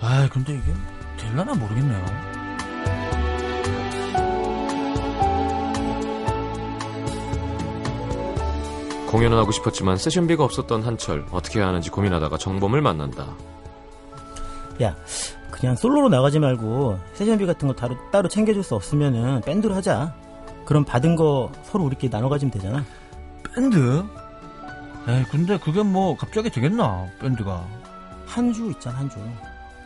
[0.00, 0.72] 아, 근데 이게
[1.16, 2.04] 될라나 모르겠네요.
[9.08, 13.26] 공연은 하고 싶었지만 세션비가 없었던 한철 어떻게 해야 하는지 고민하다가 정범을 만난다.
[14.82, 14.94] 야,
[15.60, 20.14] 그냥 솔로로 나가지 말고 세션비 같은 거 따로, 따로 챙겨줄 수 없으면은 밴드로 하자.
[20.64, 22.84] 그럼 받은 거 서로 우리끼리 나눠 가지면 되잖아.
[23.54, 24.04] 밴드?
[25.08, 27.64] 에이, 근데 그게 뭐 갑자기 되겠나, 밴드가.
[28.26, 29.16] 한주 있잖아, 한주.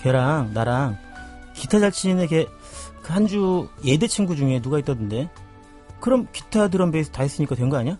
[0.00, 0.98] 걔랑 나랑
[1.54, 2.46] 기타 잘 치는 걔,
[3.02, 5.30] 그 한주 예대 친구 중에 누가 있다던데.
[6.00, 7.96] 그럼 기타, 드럼, 베이스 다 했으니까 된 거 아니야?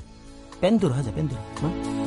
[0.60, 1.40] 밴드로 하자, 밴드로.
[1.62, 2.01] 어?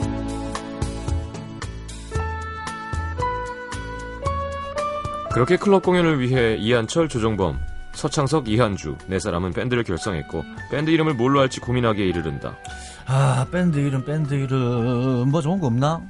[5.36, 7.60] 그렇게 클럽 공연을 위해 이한철, 조정범,
[7.94, 12.58] 서창석, 이한주 네 사람은 밴드를 결성했고 밴드 이름을 뭘로 할지 고민하기에 이르른다.
[13.06, 15.30] 아, 밴드 이름, 밴드 이름.
[15.30, 16.02] 뭐 좋은 거 없나?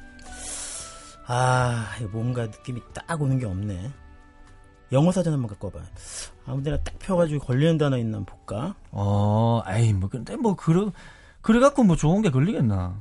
[1.26, 3.90] 아, 뭔가 느낌이 딱 오는 게 없네.
[4.92, 5.84] 영어 사전 한번 갖고 와봐.
[6.46, 8.76] 아무 데나 딱 펴가지고 걸리는 단어 있나 볼까?
[8.92, 10.86] 어, 에이, 뭐, 근데 뭐, 그래,
[11.40, 12.96] 그래 갖고 뭐 좋은 게 걸리겠나.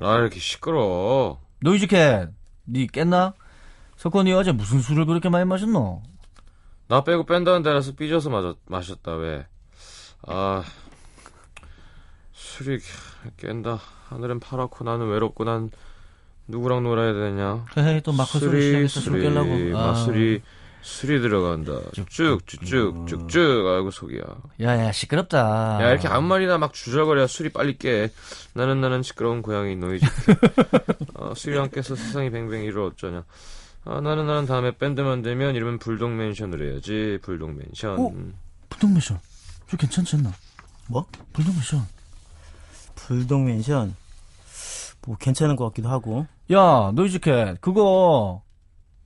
[0.00, 1.38] 아 이렇게 시끄러.
[1.60, 2.28] 노이즈캣,
[2.68, 3.32] 니 깼나?
[4.02, 6.02] 석건이 어제 무슨 술을 그렇게 많이 마셨노?
[6.88, 9.46] 나 빼고 뺀다는 데라서 삐져서 마셨, 마셨다 왜?
[10.26, 10.64] 아
[12.32, 12.80] 술이
[13.36, 13.78] 깬다.
[14.08, 15.70] 하늘은 파랗고 나는 외롭고 난
[16.48, 17.64] 누구랑 놀아야 되냐?
[17.76, 19.78] 에이, 또막 헛소리 술이 술 술이 깨려고.
[19.78, 19.86] 아.
[19.86, 20.42] 마술이
[20.80, 21.78] 술이 들어간다.
[21.92, 24.22] 쭉쭉 쭉쭉 쭉쭉 아이고 속이야.
[24.62, 25.78] 야, 야, 시끄럽다.
[25.80, 28.10] 야 이렇게 아무 말이나 막 주절거려야 술이 빨리 깨.
[28.54, 30.04] 나는 나는 시끄러운 고양이 노이즈.
[31.14, 33.22] 아, 술이 안 깨서 세상이 뱅뱅 이를 어쩌냐.
[33.84, 37.18] 아 나는 나는 다음에 밴드 만들면 이름은 불독 맨션을 해야지.
[37.22, 37.98] 불독 맨션.
[37.98, 38.14] 오!
[38.68, 39.18] 불독맨션.
[39.68, 40.32] 저 괜찮지 않나?
[40.88, 41.06] 뭐?
[41.32, 41.80] 불독맨션.
[42.94, 43.96] 불독맨션.
[45.06, 46.26] 뭐 괜찮은 것 같기도 하고.
[46.52, 48.42] 야, 노이즈캣, 그거,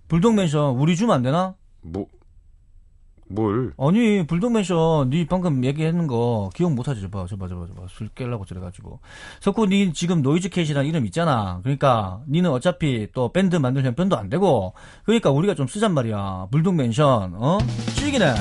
[0.09, 1.55] 불독맨션 우리 주면 안 되나?
[1.83, 2.07] 뭐
[3.29, 3.73] 뭘?
[3.79, 7.01] 아니, 불독맨션, 니 방금 얘기했는 거 기억 못하지?
[7.01, 7.87] 저봐, 저봐, 저봐, 저봐.
[7.89, 9.01] 술 깨려고 저래가지고.
[9.41, 11.61] 석구, 니 지금 노이즈캣이라는 이름 있잖아.
[11.62, 16.49] 그러니까, 니는 어차피 또 밴드 만들 형편도 안 되고, 그러니까 우리가 좀 쓰잔 말이야.
[16.51, 17.59] 불독맨션, 어?
[17.97, 18.35] 찌기네.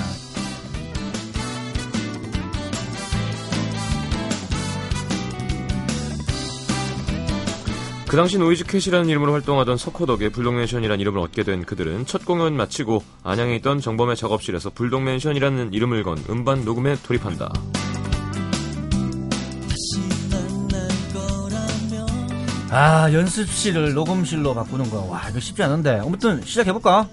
[8.15, 12.55] 그 당시 노이즈 캣이라는 이름으로 활동하던 석호 덕에 불독맨션이라는 이름을 얻게 된 그들은 첫 공연
[12.55, 17.51] 마치고 안양에 있던 정범의 작업실에서 불독맨션이라는 이름을 건 음반 녹음에 돌입한다.
[22.69, 25.01] 아, 연습실을 녹음실로 바꾸는 거.
[25.01, 25.99] 와, 이거 쉽지 않은데.
[25.99, 27.09] 아무튼, 시작해볼까?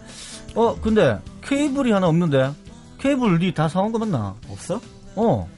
[0.55, 2.53] 어, 근데, 케이블이 하나 없는데?
[3.01, 4.37] 케이블 니 다 사온 거 맞나?
[4.49, 4.81] 없어?
[5.17, 5.51] 어.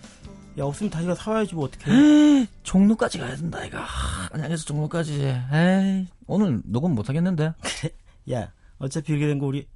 [0.58, 2.46] 야, 없으면 다시 가 사와야지 뭐 어떡해.
[2.62, 3.78] 종로까지 가야 된다, 이거.
[3.78, 5.24] 하, 안양에서 종로까지.
[5.52, 7.54] 에이, 오늘 녹음 못 하겠는데?
[8.32, 9.66] 야, 어차피 이렇게 된 거 우리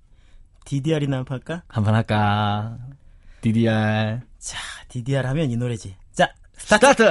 [0.64, 1.62] DDR이나 한번 할까?
[1.68, 2.78] 한번 할까?
[3.40, 4.20] DDR.
[4.38, 5.96] 자, DDR 하면 이 노래지.
[6.12, 7.02] 자, 스타트!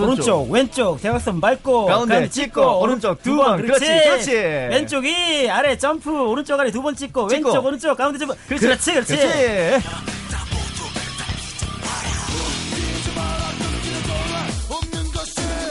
[0.00, 3.60] 오른쪽, 왼쪽, 대각선 밟고, 가운데 가운데 찍고, 오른쪽 두 번.
[3.62, 4.32] 그렇지, 그렇지.
[4.34, 7.48] 왼쪽이 아래 점프, 오른쪽 아래 두 번 찍고, 찍고.
[7.48, 8.34] 왼쪽, 오른쪽, 가운데 점프.
[8.48, 9.16] 그렇지, 그렇지, 그렇지.
[9.16, 9.86] 그렇지.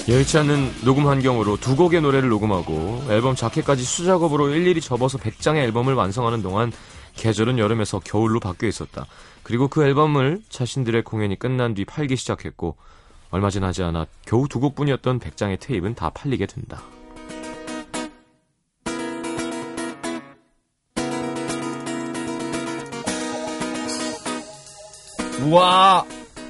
[0.07, 5.95] 여의치 않는 녹음 환경으로 두 곡의 노래를 녹음하고 앨범 자켓까지 수작업으로 일일이 접어서 100장의 앨범을
[5.95, 6.71] 완성하는 동안
[7.15, 9.07] 계절은 여름에서 겨울로 바뀌어 있었다.
[9.41, 12.75] 그리고 그 앨범을 자신들의 공연이 끝난 뒤 팔기 시작했고
[13.31, 16.81] 얼마 지나지 않아 겨우 두 곡뿐이었던 100장의 테이프는 다 팔리게 된다.
[25.43, 26.03] 우와,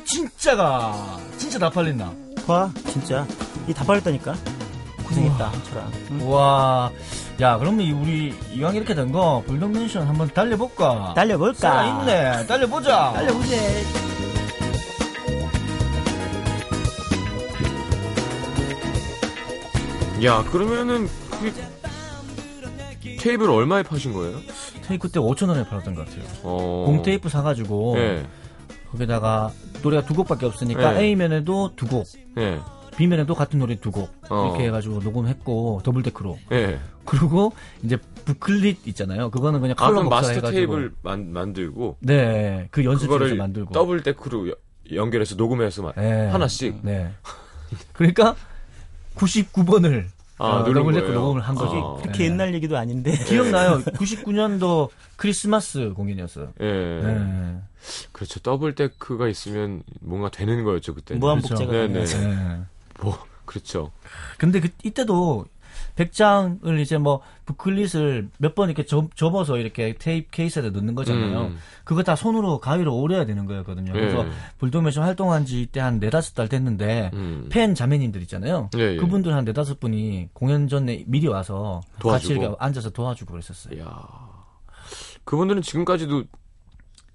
[0.05, 1.17] 진짜가.
[1.37, 2.11] 진짜 다 팔린다.
[2.45, 3.25] 봐, 진짜.
[3.67, 4.35] 이 다 팔렸다니까.
[5.07, 5.87] 고생했다, 철아.
[6.11, 6.19] 응?
[6.21, 6.91] 우와.
[7.41, 11.13] 야, 그러면 이 우리 이왕 이렇게 된 거 불독맨션 한번 달려볼까?
[11.15, 11.53] 달려볼까?
[11.59, 12.45] 살아있네.
[12.47, 13.11] 달려보자.
[13.13, 13.55] 달려보자.
[20.25, 21.07] 야 그러면은
[21.39, 21.53] 그
[23.19, 24.39] 테이프를 얼마에 파신 거예요?
[24.83, 26.23] 테이프 때 5천 원에 팔았던 것 같아요.
[26.43, 26.83] 어...
[26.87, 28.25] 공 테이프 사가지고 예.
[28.91, 29.51] 거기다가
[29.83, 31.01] 노래가 두 곡밖에 없으니까 네.
[31.01, 32.07] A면에도 두 곡,
[32.37, 32.59] 예.
[32.97, 34.47] B면에도 같은 노래 두곡 어.
[34.47, 36.39] 이렇게 해가지고 녹음했고 double deck로.
[36.53, 36.79] 예.
[37.03, 39.29] 그리고 이제 booklet 있잖아요.
[39.29, 40.55] 그거는 그냥 아, 컬러 그럼 마스터 복사해가지고.
[40.55, 43.73] 테이프를 만, 만들고 네, 그 연습실에서 만들고.
[43.73, 44.55] double deck로 여-
[44.93, 46.27] 연결해서 녹음해서 막 네.
[46.27, 47.11] 하나씩 네.
[47.93, 48.35] 그러니까
[49.15, 50.05] 99번을
[50.37, 51.19] 아, 어, 누른 double deck 거예요?
[51.21, 51.75] 녹음을 한 거지.
[51.75, 51.95] 아.
[52.01, 53.11] 그렇게 옛날 얘기도 아닌데.
[53.25, 53.79] 기억나요?
[53.95, 56.53] 99년도 크리스마스 공연이었어요.
[56.59, 56.65] 예.
[56.65, 57.61] 네.
[58.11, 58.39] 그렇죠.
[58.39, 61.15] double deck가 있으면 뭔가 되는 거였죠, 그때.
[61.15, 62.05] 무한복제가 네네.
[62.05, 62.59] 네.
[62.99, 63.91] 뭐, 그렇죠.
[64.37, 65.45] 근데 그 이때도
[65.95, 71.41] 백장을 이제 뭐 booklet을 몇 번 이렇게 접, 접어서 이렇게 테이프 케이스에다 넣는 거잖아요.
[71.47, 71.57] 음.
[71.83, 73.93] 그거 다 손으로 가위로 오려야 되는 거였거든요.
[73.93, 74.29] 그래서 예.
[74.59, 77.47] 불도매션 활동한 지 때 한 네다섯 달 됐는데 음.
[77.51, 78.69] 팬 자매님들 있잖아요.
[78.77, 78.95] 예, 예.
[78.97, 82.33] 그분들 한 네다섯 분이 공연 전에 미리 와서 같이 도와주고.
[82.41, 83.75] 이렇게 앉아서 도와주고 그랬었어요.
[83.77, 84.07] 이야.
[85.23, 86.23] 그분들은 지금까지도,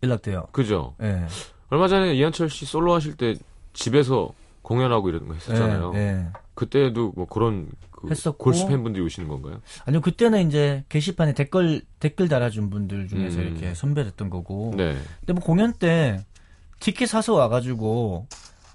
[0.02, 0.46] 연락돼요.
[0.52, 0.94] 그죠?
[1.02, 1.26] 예.
[1.68, 3.34] 얼마 전에 이한철 씨 솔로 하실 때
[3.72, 4.30] 집에서
[4.62, 5.92] 공연하고 이런 거 했었잖아요.
[5.94, 6.26] 예, 예.
[6.54, 7.68] 그때도 뭐 그런
[8.00, 8.38] 그 했었고.
[8.42, 9.60] 골수 팬분들이 오시는 건가요?
[9.84, 13.46] 아니요, 그때는 이제 게시판에 댓글, 댓글 달아준 분들 중에서 음.
[13.46, 14.72] 이렇게 선별했던 거고.
[14.76, 14.96] 네.
[15.20, 16.24] 근데 뭐 공연 때
[16.80, 18.26] 티켓 사서 와가지고,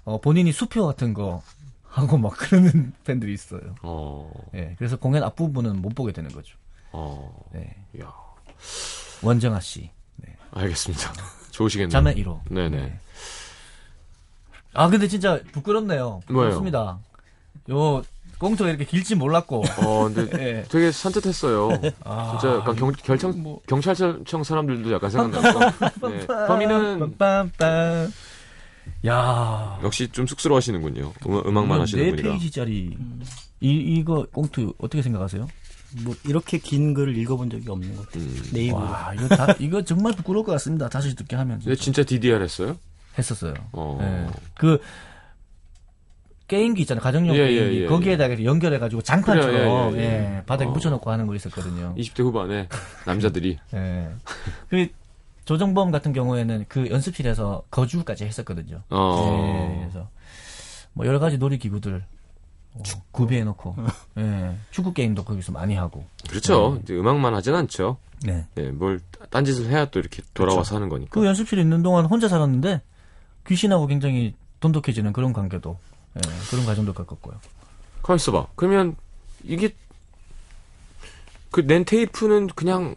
[0.04, 1.42] 어, 본인이 수표 같은 거
[1.84, 3.74] 하고 막 그러는 팬들이 있어요.
[3.82, 4.74] 어, 예.
[4.78, 6.56] 그래서 공연 앞부분은 못 보게 되는 거죠.
[6.92, 7.74] 어, 네.
[8.00, 8.12] 야,
[9.22, 9.90] 원정아 씨.
[10.16, 10.36] 네.
[10.52, 11.12] 알겠습니다.
[11.50, 11.90] 좋으시겠네요.
[11.90, 12.40] 자매 1호.
[12.50, 12.98] 네네.
[14.74, 15.98] 아, 근데 진짜 부끄럽네요.
[16.04, 16.20] 뭐예요?
[16.26, 16.98] 부끄럽습니다.
[17.70, 18.02] 요,
[18.38, 19.62] 꽁트가 이렇게 길지 몰랐고.
[19.78, 20.64] 어, 근데 예.
[20.68, 21.70] 되게 산뜻했어요.
[22.04, 23.60] 아, 진짜 약간 경, 결청, 뭐.
[23.66, 26.08] 경찰청 사람들도 약간 생각나고.
[26.10, 26.26] 네.
[26.26, 28.10] 범인은 빰빰빰.
[29.06, 31.12] 야 역시 좀 쑥스러워하시는군요.
[31.28, 32.30] 음, 악만 하시는 네 분이라.
[32.32, 32.96] 페이지짜리.
[33.60, 35.46] 이, 이거 꽁트 어떻게 생각하세요?
[36.04, 38.24] 뭐 이렇게 긴 글을 읽어본 적이 없는 것 같아요.
[38.24, 38.42] 음.
[38.52, 38.76] 네이버.
[38.78, 40.88] 와, 이거 다, 이거 정말 부끄러울 것 같습니다.
[40.88, 41.58] 다시 듣게 하면.
[41.60, 42.76] 근데 진짜 DDR 했어요?
[43.18, 43.54] 했었어요.
[43.72, 43.98] 어.
[44.02, 44.30] 예.
[44.58, 44.78] 그,
[46.48, 47.02] 게임기 있잖아요.
[47.02, 47.82] 가정용 예, 예, 게임기.
[47.82, 50.36] 예, 거기에다가 연결해가지고 장판처럼, 그래요, 예, 예, 예.
[50.38, 50.72] 예, 바닥에 어.
[50.72, 51.94] 붙여놓고 하는 거 있었거든요.
[51.96, 52.68] 20대 후반에
[53.04, 53.58] 남자들이.
[53.74, 54.08] 예.
[54.68, 54.88] 그,
[55.44, 58.82] 조정범 같은 경우에는 그 연습실에서 거주까지 했었거든요.
[58.90, 59.72] 어.
[59.74, 60.08] 예, 그래서
[60.92, 62.04] 뭐 여러 가지 놀이기구들
[62.74, 62.82] 어,
[63.12, 63.76] 구비해놓고
[64.18, 66.04] 예, 축구 게임도 거기서 많이 하고.
[66.28, 66.78] 그렇죠.
[66.82, 67.98] 이제 음악만 하진 않죠.
[68.24, 68.46] 네.
[68.54, 71.10] 네, 뭘 딴짓을 해야 또 이렇게 돌아와서 하는 거니까.
[71.10, 72.82] 그 연습실에 있는 동안 혼자 살았는데
[73.46, 75.78] 귀신하고 굉장히 돈독해지는 그런 관계도
[76.16, 77.34] 예, 그런 과정도 겪었고요.
[78.02, 78.46] 가만 있어봐.
[78.56, 78.96] 그러면
[79.44, 79.74] 이게
[81.50, 82.94] 그 낸 테이프는 그냥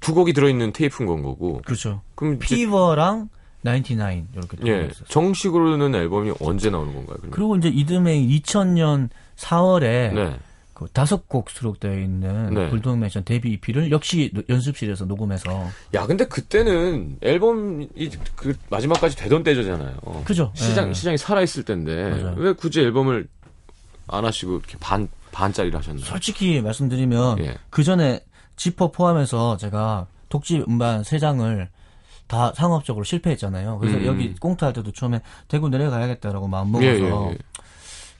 [0.00, 1.60] 두 곡이 들어있는 테이프인 건 거고.
[1.64, 2.02] 그렇죠.
[2.14, 3.28] 그럼 피버랑
[3.64, 4.90] 99 이렇게 예.
[5.08, 7.16] 정식으로는 앨범이 언제 나오는 건가요?
[7.16, 7.30] 그러면?
[7.30, 10.38] 그리고 이제 이듬해 2000년 4월에 네.
[10.74, 12.68] 그 다섯 곡 수록되어 있는 네.
[12.68, 17.88] 불독맨션 데뷔 EP를 역시 노- 연습실에서 녹음해서 야, 근데 그때는 앨범이
[18.34, 19.96] 그 마지막까지 되던 때잖아요.
[20.24, 20.50] 그죠?
[20.54, 20.92] 시장 예.
[20.92, 22.34] 시장이 살아 있을 때인데 맞아요.
[22.36, 23.28] 왜 굳이 앨범을
[24.08, 26.04] 안 하시고 이렇게 반 반짜리를 하셨나요?
[26.04, 27.56] 솔직히 말씀드리면 예.
[27.70, 28.20] 그 전에
[28.56, 31.68] 지퍼 포함해서 제가 독집 음반 세 장을
[32.26, 33.78] 다 상업적으로 실패했잖아요.
[33.78, 34.06] 그래서 음.
[34.06, 37.38] 여기 꽁트할 때도 처음에 대구 내려가야겠다라고 마음 먹어서 예, 예, 예.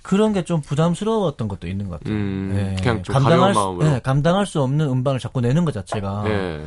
[0.04, 2.14] 그런 게 좀 부담스러웠던 것도 있는 것 같아요.
[2.14, 2.76] 음, 예.
[2.82, 3.86] 그냥 좀 감당할 수, 마음으로.
[3.88, 6.62] 예, 감당할 수 없는 음반을 자꾸 내는 것 자체가 예.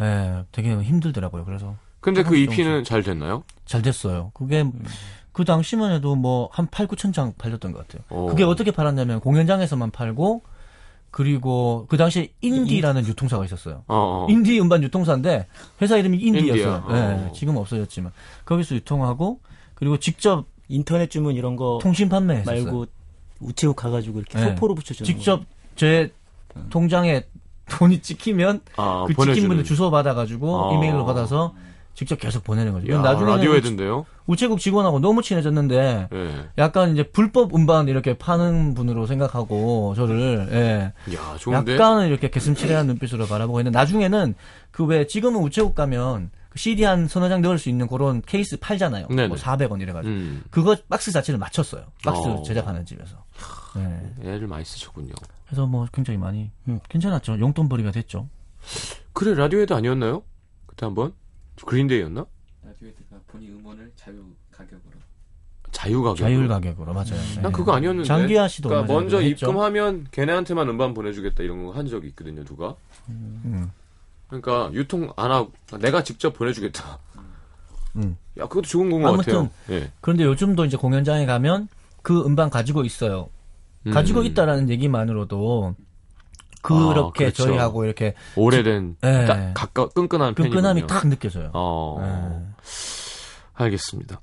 [0.00, 1.44] 예, 되게 힘들더라고요.
[1.44, 3.44] 그래서 근데 그 EP는 잘 됐나요?
[3.64, 4.32] 잘 됐어요.
[4.34, 4.72] 그게 음.
[5.32, 8.02] 그 당시만 해도 뭐 한 8, 9천 장 팔렸던 것 같아요.
[8.08, 8.26] 어.
[8.28, 10.42] 그게 어떻게 팔았냐면 공연장에서만 팔고
[11.12, 13.84] 그리고 그 당시에 인디라는 유통사가 있었어요.
[13.86, 14.26] 어, 어.
[14.28, 15.46] 인디 음반 유통사인데
[15.80, 16.86] 회사 이름이 인디였어요.
[16.90, 17.32] 예, 어.
[17.34, 18.10] 지금 없어졌지만
[18.44, 19.40] 거기서 유통하고
[19.74, 22.64] 그리고 직접 인터넷 주문 이런 거 통신 판매했었어요.
[22.64, 22.86] 말고
[23.40, 24.44] 우체국 가가지고 이렇게 네.
[24.50, 25.42] 소포로 붙여주는 직접
[25.76, 26.12] 제
[26.70, 27.24] 통장에
[27.70, 29.34] 돈이 찍히면 아, 그 보내주는.
[29.34, 30.74] 찍힌 분들 주소 받아가지고 아.
[30.74, 31.54] 이메일로 받아서
[31.94, 32.92] 직접 계속 보내는 거죠.
[32.92, 34.06] 야, 나중에 라디오에든데요?
[34.26, 36.30] 우체국 직원하고 너무 친해졌는데 예.
[36.56, 41.14] 약간 이제 불법 음반 이렇게 파는 분으로 생각하고 저를 예.
[41.14, 41.74] 야, 좋은데.
[41.74, 44.34] 약간은 이렇게 개슴츠레한 눈빛으로 바라보고 있는데 나중에는
[44.70, 48.58] 그 왜 지금은 우체국 가면 그 CD 한 서너 장 넣을 수 있는 그런 케이스
[48.58, 49.06] 팔잖아요.
[49.08, 49.28] 네네.
[49.28, 50.42] 뭐 400원 이래가지고 음.
[50.50, 51.84] 그거 박스 자체를 맞췄어요.
[52.04, 52.42] 박스 어.
[52.42, 53.24] 제작하는 집에서.
[53.76, 54.28] 예.
[54.28, 55.12] 애를 많이 쓰셨군요.
[55.46, 56.50] 그래서 뭐 굉장히 많이
[56.88, 57.38] 괜찮았죠.
[57.38, 58.28] 용돈벌이가 됐죠.
[59.12, 60.22] 그래 라디오에도 아니었나요?
[60.66, 61.12] 그때 한번
[61.64, 62.26] 그린데이였나?
[62.64, 64.98] 라디오에다가 본인 음원을 자유 가격으로
[65.72, 66.16] 자유 가격.
[66.18, 67.14] 자율 가격으로 맞아요.
[67.36, 67.50] 난 예.
[67.52, 68.06] 그거 아니었는데.
[68.08, 69.22] 장기하 씨도 그러니까 먼저.
[69.22, 72.44] 입금하면 걔네한테만 음반 보내주겠다 이런 거 한 적이 있거든요.
[72.44, 72.74] 누가?
[73.08, 73.70] 음.
[74.30, 76.98] 그러니까 유통 안 하고 내가 직접 보내주겠다.
[77.96, 78.16] 음.
[78.38, 79.50] 야 그것도 좋은 건것 아무튼 같아요.
[79.70, 79.92] 예.
[80.00, 81.68] 그런데 요즘도 이제 공연장에 가면
[82.02, 83.28] 그 음반 가지고 있어요.
[83.86, 83.92] 음.
[83.92, 85.74] 가지고 있다라는 얘기만으로도
[86.62, 87.44] 그렇게 그렇죠.
[87.44, 89.24] 저희하고 이렇게 오래된 예.
[89.26, 90.86] 딱 가까 끈끈한 끈끈함이.
[90.86, 91.50] 딱 느껴져요.
[91.54, 91.98] 어.
[92.02, 92.64] 예.
[93.54, 94.20] 알겠습니다.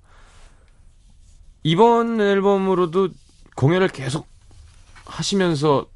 [1.64, 3.10] 이번 앨범으로도
[3.56, 4.28] 공연을 계속
[5.06, 5.88] 하시면서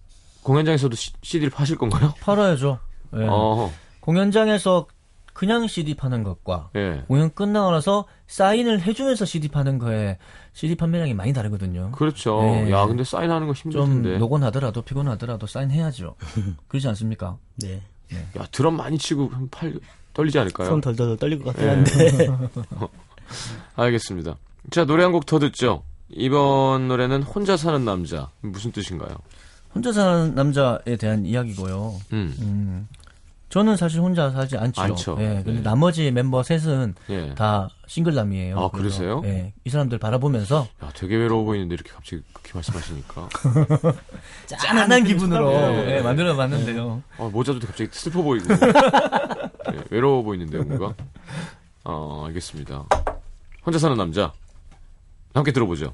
[0.43, 2.13] 공연장에서도 시- CD를 파실 건가요?
[2.19, 2.79] 팔아야죠.
[3.17, 3.27] 예.
[3.29, 3.71] 어.
[4.01, 4.87] 공연장에서
[5.33, 7.03] 그냥 CD 파는 것과 예.
[7.07, 10.17] 공연 끝나고 나서 사인을 해주면서 CD 파는 거에
[10.53, 11.91] CD 판매량이 많이 다르거든요.
[11.91, 12.41] 그렇죠.
[12.43, 12.69] 예.
[12.71, 14.01] 야, 근데 사인하는 거 힘들 좀.
[14.19, 16.15] 노곤하더라도 피곤하더라도 사인해야죠.
[16.67, 17.37] 그러지 않습니까?
[17.61, 17.81] 네.
[18.37, 19.73] 야, 드럼 많이 치고 팔
[20.13, 20.67] 떨리지 않을까요?
[20.67, 21.69] 손 덜덜 떨릴 것 같긴 예.
[21.69, 22.27] 한데.
[23.75, 24.35] 알겠습니다.
[24.69, 25.83] 자, 노래 한 곡 더 듣죠.
[26.09, 28.29] 이번 노래는 혼자 사는 남자.
[28.41, 29.15] 무슨 뜻인가요?
[29.73, 31.95] 혼자 사는 남자에 대한 이야기고요.
[32.11, 32.35] 음.
[32.41, 32.87] 음,
[33.51, 34.81] 저는 사실 혼자 살지 않죠.
[34.81, 35.17] 않죠.
[35.19, 35.61] 예, 근데 네.
[35.61, 37.35] 나머지 mem버 셋은 예.
[37.35, 38.57] 다 싱글남이에요.
[38.57, 39.21] 아, 그래서, 그러세요?
[39.25, 43.29] 예, 이 사람들 바라보면서 야, 되게 외로워 보이는데 이렇게 갑자기 그렇게 말씀하시니까.
[44.47, 45.97] 짠한 기분으로 예.
[45.97, 47.03] 예, 만들어 봤는데요.
[47.17, 48.45] 어, 모자도 갑자기 슬퍼 보이고.
[49.73, 50.93] 예, 외로워 보이는데요, 뭔가.
[51.83, 52.85] 어, 알겠습니다.
[53.65, 54.31] 혼자 사는 남자.
[55.33, 55.93] 함께 들어보죠.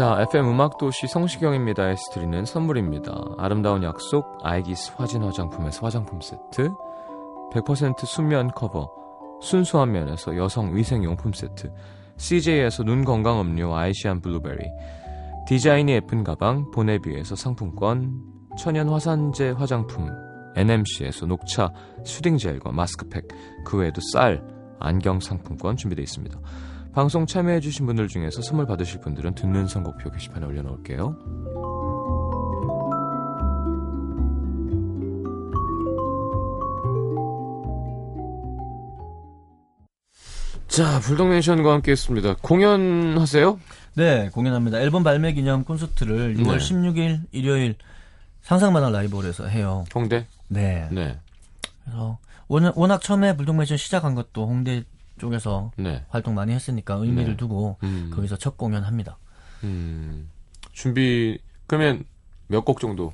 [0.00, 1.90] 자, FM 음악도시 성시경입니다.
[1.90, 3.12] 에서 드리는 선물입니다.
[3.36, 6.70] 아름다운 약속, 아이기스 화진 화장품에서 화장품 세트,
[7.52, 8.90] 100% 순면 커버,
[9.42, 11.70] 순수한 면에서 여성 위생용품 세트,
[12.16, 14.64] CJ에서 눈 건강 음료 아이시안 블루베리,
[15.46, 18.22] 디자인이 예쁜 가방 보네비에서 상품권,
[18.58, 20.08] 천연 화산재 화장품
[20.56, 21.74] NMC에서 녹차
[22.06, 23.28] soothing 젤과 마스크팩,
[23.66, 24.42] 그 외에도 쌀,
[24.80, 26.38] 안경 상품권 준비되어 있습니다.
[26.92, 31.16] 방송 참여해주신 분들 중에서 선물 받으실 분들은 듣는 선곡표 게시판에 올려놓을게요.
[40.66, 42.36] 자, 불독맨션과 함께 했습니다.
[42.40, 43.58] 공연하세요?
[43.94, 44.80] 네, 공연합니다.
[44.80, 46.56] 앨범 발매 기념 콘서트를 6월 네.
[46.58, 47.74] 16일 일요일
[48.42, 49.84] 상상만한 라이브홀에서 해요.
[49.94, 50.26] 홍대?
[50.48, 50.88] 네.
[50.90, 51.18] 네.
[51.84, 52.18] 그래서
[52.50, 54.82] 워낙, 워낙 처음에 불독맨션 시작한 것도 홍대
[55.18, 56.04] 쪽에서 네.
[56.08, 57.36] 활동 많이 했으니까 의미를 네.
[57.36, 58.10] 두고 음.
[58.12, 59.18] 거기서 첫 공연합니다.
[59.64, 60.28] 음,
[60.72, 62.04] 준비, 그러면
[62.48, 63.12] 몇 곡 정도?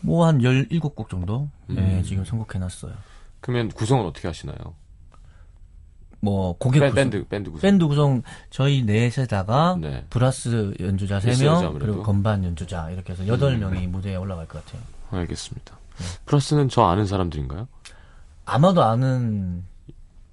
[0.00, 2.02] 뭐 한 17곡 정도 네, 음.
[2.02, 2.92] 지금 선곡해 놨어요.
[3.40, 4.56] 그러면 구성은 어떻게 하시나요?
[6.22, 7.60] 뭐 곡의 밴- 밴드, 밴드 구성.
[7.62, 10.04] 밴드 구성 저희 넷에다가 네.
[10.10, 11.78] 브라스 연주자 있어야죠, 3명 아무래도.
[11.78, 14.82] 그리고 건반 연주자 이렇게 해서 8명이 무대에 올라갈 것 같아요.
[15.10, 15.76] 알겠습니다.
[15.98, 16.04] 네.
[16.26, 17.68] 플러스는 저 아는 사람들인가요?
[18.52, 19.64] 아마도 아는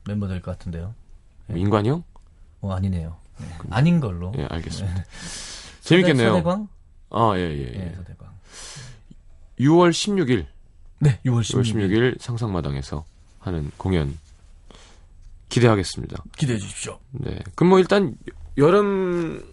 [0.07, 0.93] 멤버들 것 같은데요.
[1.47, 1.59] 네.
[1.59, 2.03] 인관이 형?
[2.61, 3.15] 어 아니네요.
[3.39, 3.47] 네.
[3.69, 4.33] 아닌 걸로.
[4.37, 5.03] 예, 알겠습니다.
[5.81, 6.29] 재밌겠네요.
[6.31, 6.67] 서대광?
[7.11, 7.77] 아, 예, 예, 예.
[7.77, 8.27] 네, 서대광.
[9.59, 10.45] 6월 16일.
[10.99, 11.89] 네, 6월 6월 16일.
[11.91, 13.05] 16일 상상마당에서
[13.39, 14.17] 하는 공연
[15.49, 16.23] 기대하겠습니다.
[16.37, 16.99] 기대해 주십시오.
[17.11, 17.39] 네.
[17.55, 18.15] 그럼 뭐 일단
[18.57, 19.43] 여름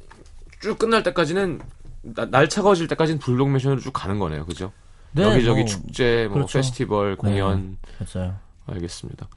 [0.61, 1.61] 쭉 끝날 때까지는
[2.03, 4.47] 나- 날 차가워질 때까지는 불독매션으로 쭉 가는 거네요.
[4.47, 4.73] 그죠?
[5.13, 6.59] 네, 여기저기 뭐, 축제, 뭐 그렇죠.
[6.59, 8.37] 페스티벌, 공연 맞아요.
[8.67, 9.29] 알겠습니다.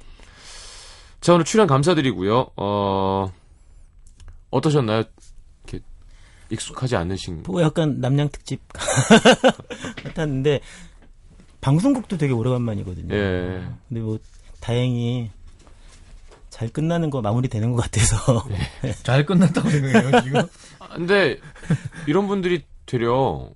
[1.22, 2.52] 자, 오늘 출연 감사드리고요.
[2.56, 3.32] 어,
[4.50, 5.04] 어떠셨나요?
[5.66, 5.84] 이렇게
[6.50, 7.44] 익숙하지 않으신.
[7.46, 8.62] 뭐 약간 남양 특집
[10.04, 10.62] 같았는데
[11.62, 13.14] 방송국도 되게 오래간만이거든요.
[13.16, 13.68] 예.
[13.90, 14.20] 근데 뭐
[14.60, 15.32] 다행히
[16.50, 18.44] 잘 끝나는 거 마무리되는 것 같아서
[19.04, 20.42] 잘 끝났다고 생각해요, 지금.
[20.80, 21.40] 아, 근데
[22.08, 23.50] 이런 분들이 되려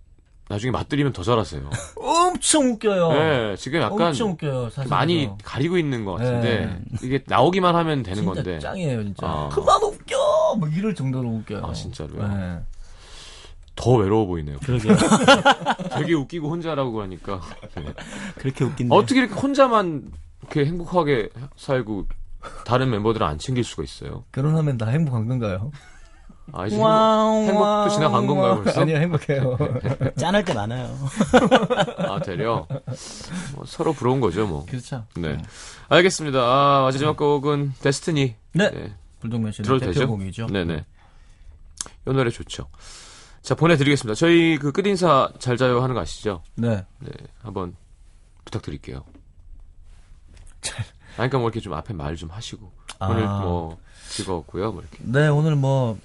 [0.51, 1.69] 나중에 맞들이면 더 잘하세요.
[1.95, 3.11] 엄청 웃겨요.
[3.13, 4.89] 네, 지금 약간 엄청 웃겨요, 사실.
[4.89, 6.81] 많이 가리고 있는 것 같은데 네.
[7.01, 8.59] 이게 나오기만 하면 되는 진짜 건데.
[8.59, 9.27] 짱이에요, 진짜.
[9.27, 9.49] 아.
[9.49, 10.55] 그만 웃겨!
[10.59, 11.61] 뭐 이럴 정도로 웃겨요.
[11.63, 12.27] 아, 진짜로요?
[12.27, 12.59] 네.
[13.75, 14.57] 더 외로워 보이네요.
[14.59, 14.93] 그러게요.
[15.95, 17.41] 되게 웃기고 혼자라고 하니까
[17.77, 17.85] 네.
[18.35, 22.05] 그렇게 웃긴데 어떻게 이렇게 혼자만 이렇게 행복하게 살고
[22.65, 24.25] 다른 멤버들은 안 챙길 수가 있어요?
[24.33, 25.71] 결혼하면 다 행복한 건가요?
[26.53, 28.81] 아, 이제 행복, 행복도 지나간 건가요, 벌써?
[28.81, 29.57] 아니요, 행복해요.
[30.17, 30.97] 짠할 때 많아요.
[31.97, 32.67] 아, 되려?
[33.55, 34.65] 뭐 서로 부러운 거죠, 뭐.
[34.65, 35.05] 그렇죠.
[35.15, 35.37] 네.
[35.89, 36.39] 알겠습니다.
[36.39, 38.35] 아, 마지막 곡은 데스티니.
[38.53, 38.93] 네.
[39.21, 39.93] 들어도 되죠?
[40.01, 40.47] 대표곡이죠.
[40.47, 40.83] 네네.
[42.07, 42.67] 이 노래 좋죠.
[43.41, 44.15] 자, 보내드리겠습니다.
[44.15, 46.43] 저희 그 끝인사 잘 자요 하는 거 아시죠?
[46.55, 46.85] 네.
[46.99, 47.11] 네.
[47.41, 47.75] 한번
[48.45, 49.03] 부탁드릴게요.
[51.17, 52.71] 아니, 그러니까 뭐 이렇게 좀 앞에 말 좀 하시고.
[52.99, 53.07] 아.
[53.07, 53.77] 오늘 뭐
[54.09, 54.97] 즐거웠고요, 뭐 이렇게.
[55.01, 55.97] 네, 오늘 뭐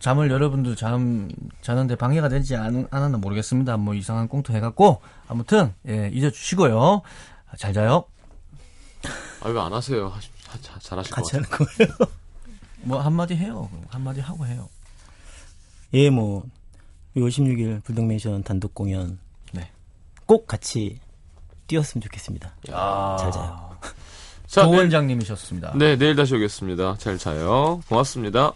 [0.00, 1.28] 잠을 여러분들 잠
[1.60, 3.76] 자는데 방해가 되지 않, 않았나 모르겠습니다.
[3.76, 7.02] 뭐 이상한 꽁트 해갖고 아무튼 예, 잊어주시고요.
[7.58, 8.04] 잘 자요.
[9.40, 10.08] 아, 왜안 하세요?
[10.08, 11.56] 하시, 하, 자- 잘하실 것 같이 같아요.
[11.58, 12.10] 하는 거예요.
[12.82, 13.68] 뭐 한마디 해요.
[13.88, 14.68] 한마디 하고 해요.
[15.94, 16.44] 예, 뭐
[17.16, 19.18] 6월 16일 불독맨션 단독 공연
[19.52, 19.70] 네.
[20.26, 20.98] 꼭 같이
[21.66, 22.52] 뛰었으면 좋겠습니다.
[23.18, 23.76] 잘 자요.
[24.46, 25.72] 자, 조 원장님이셨습니다.
[25.76, 26.96] 네, 내일 다시 오겠습니다.
[26.98, 27.80] 잘 자요.
[27.88, 28.52] 고맙습니다.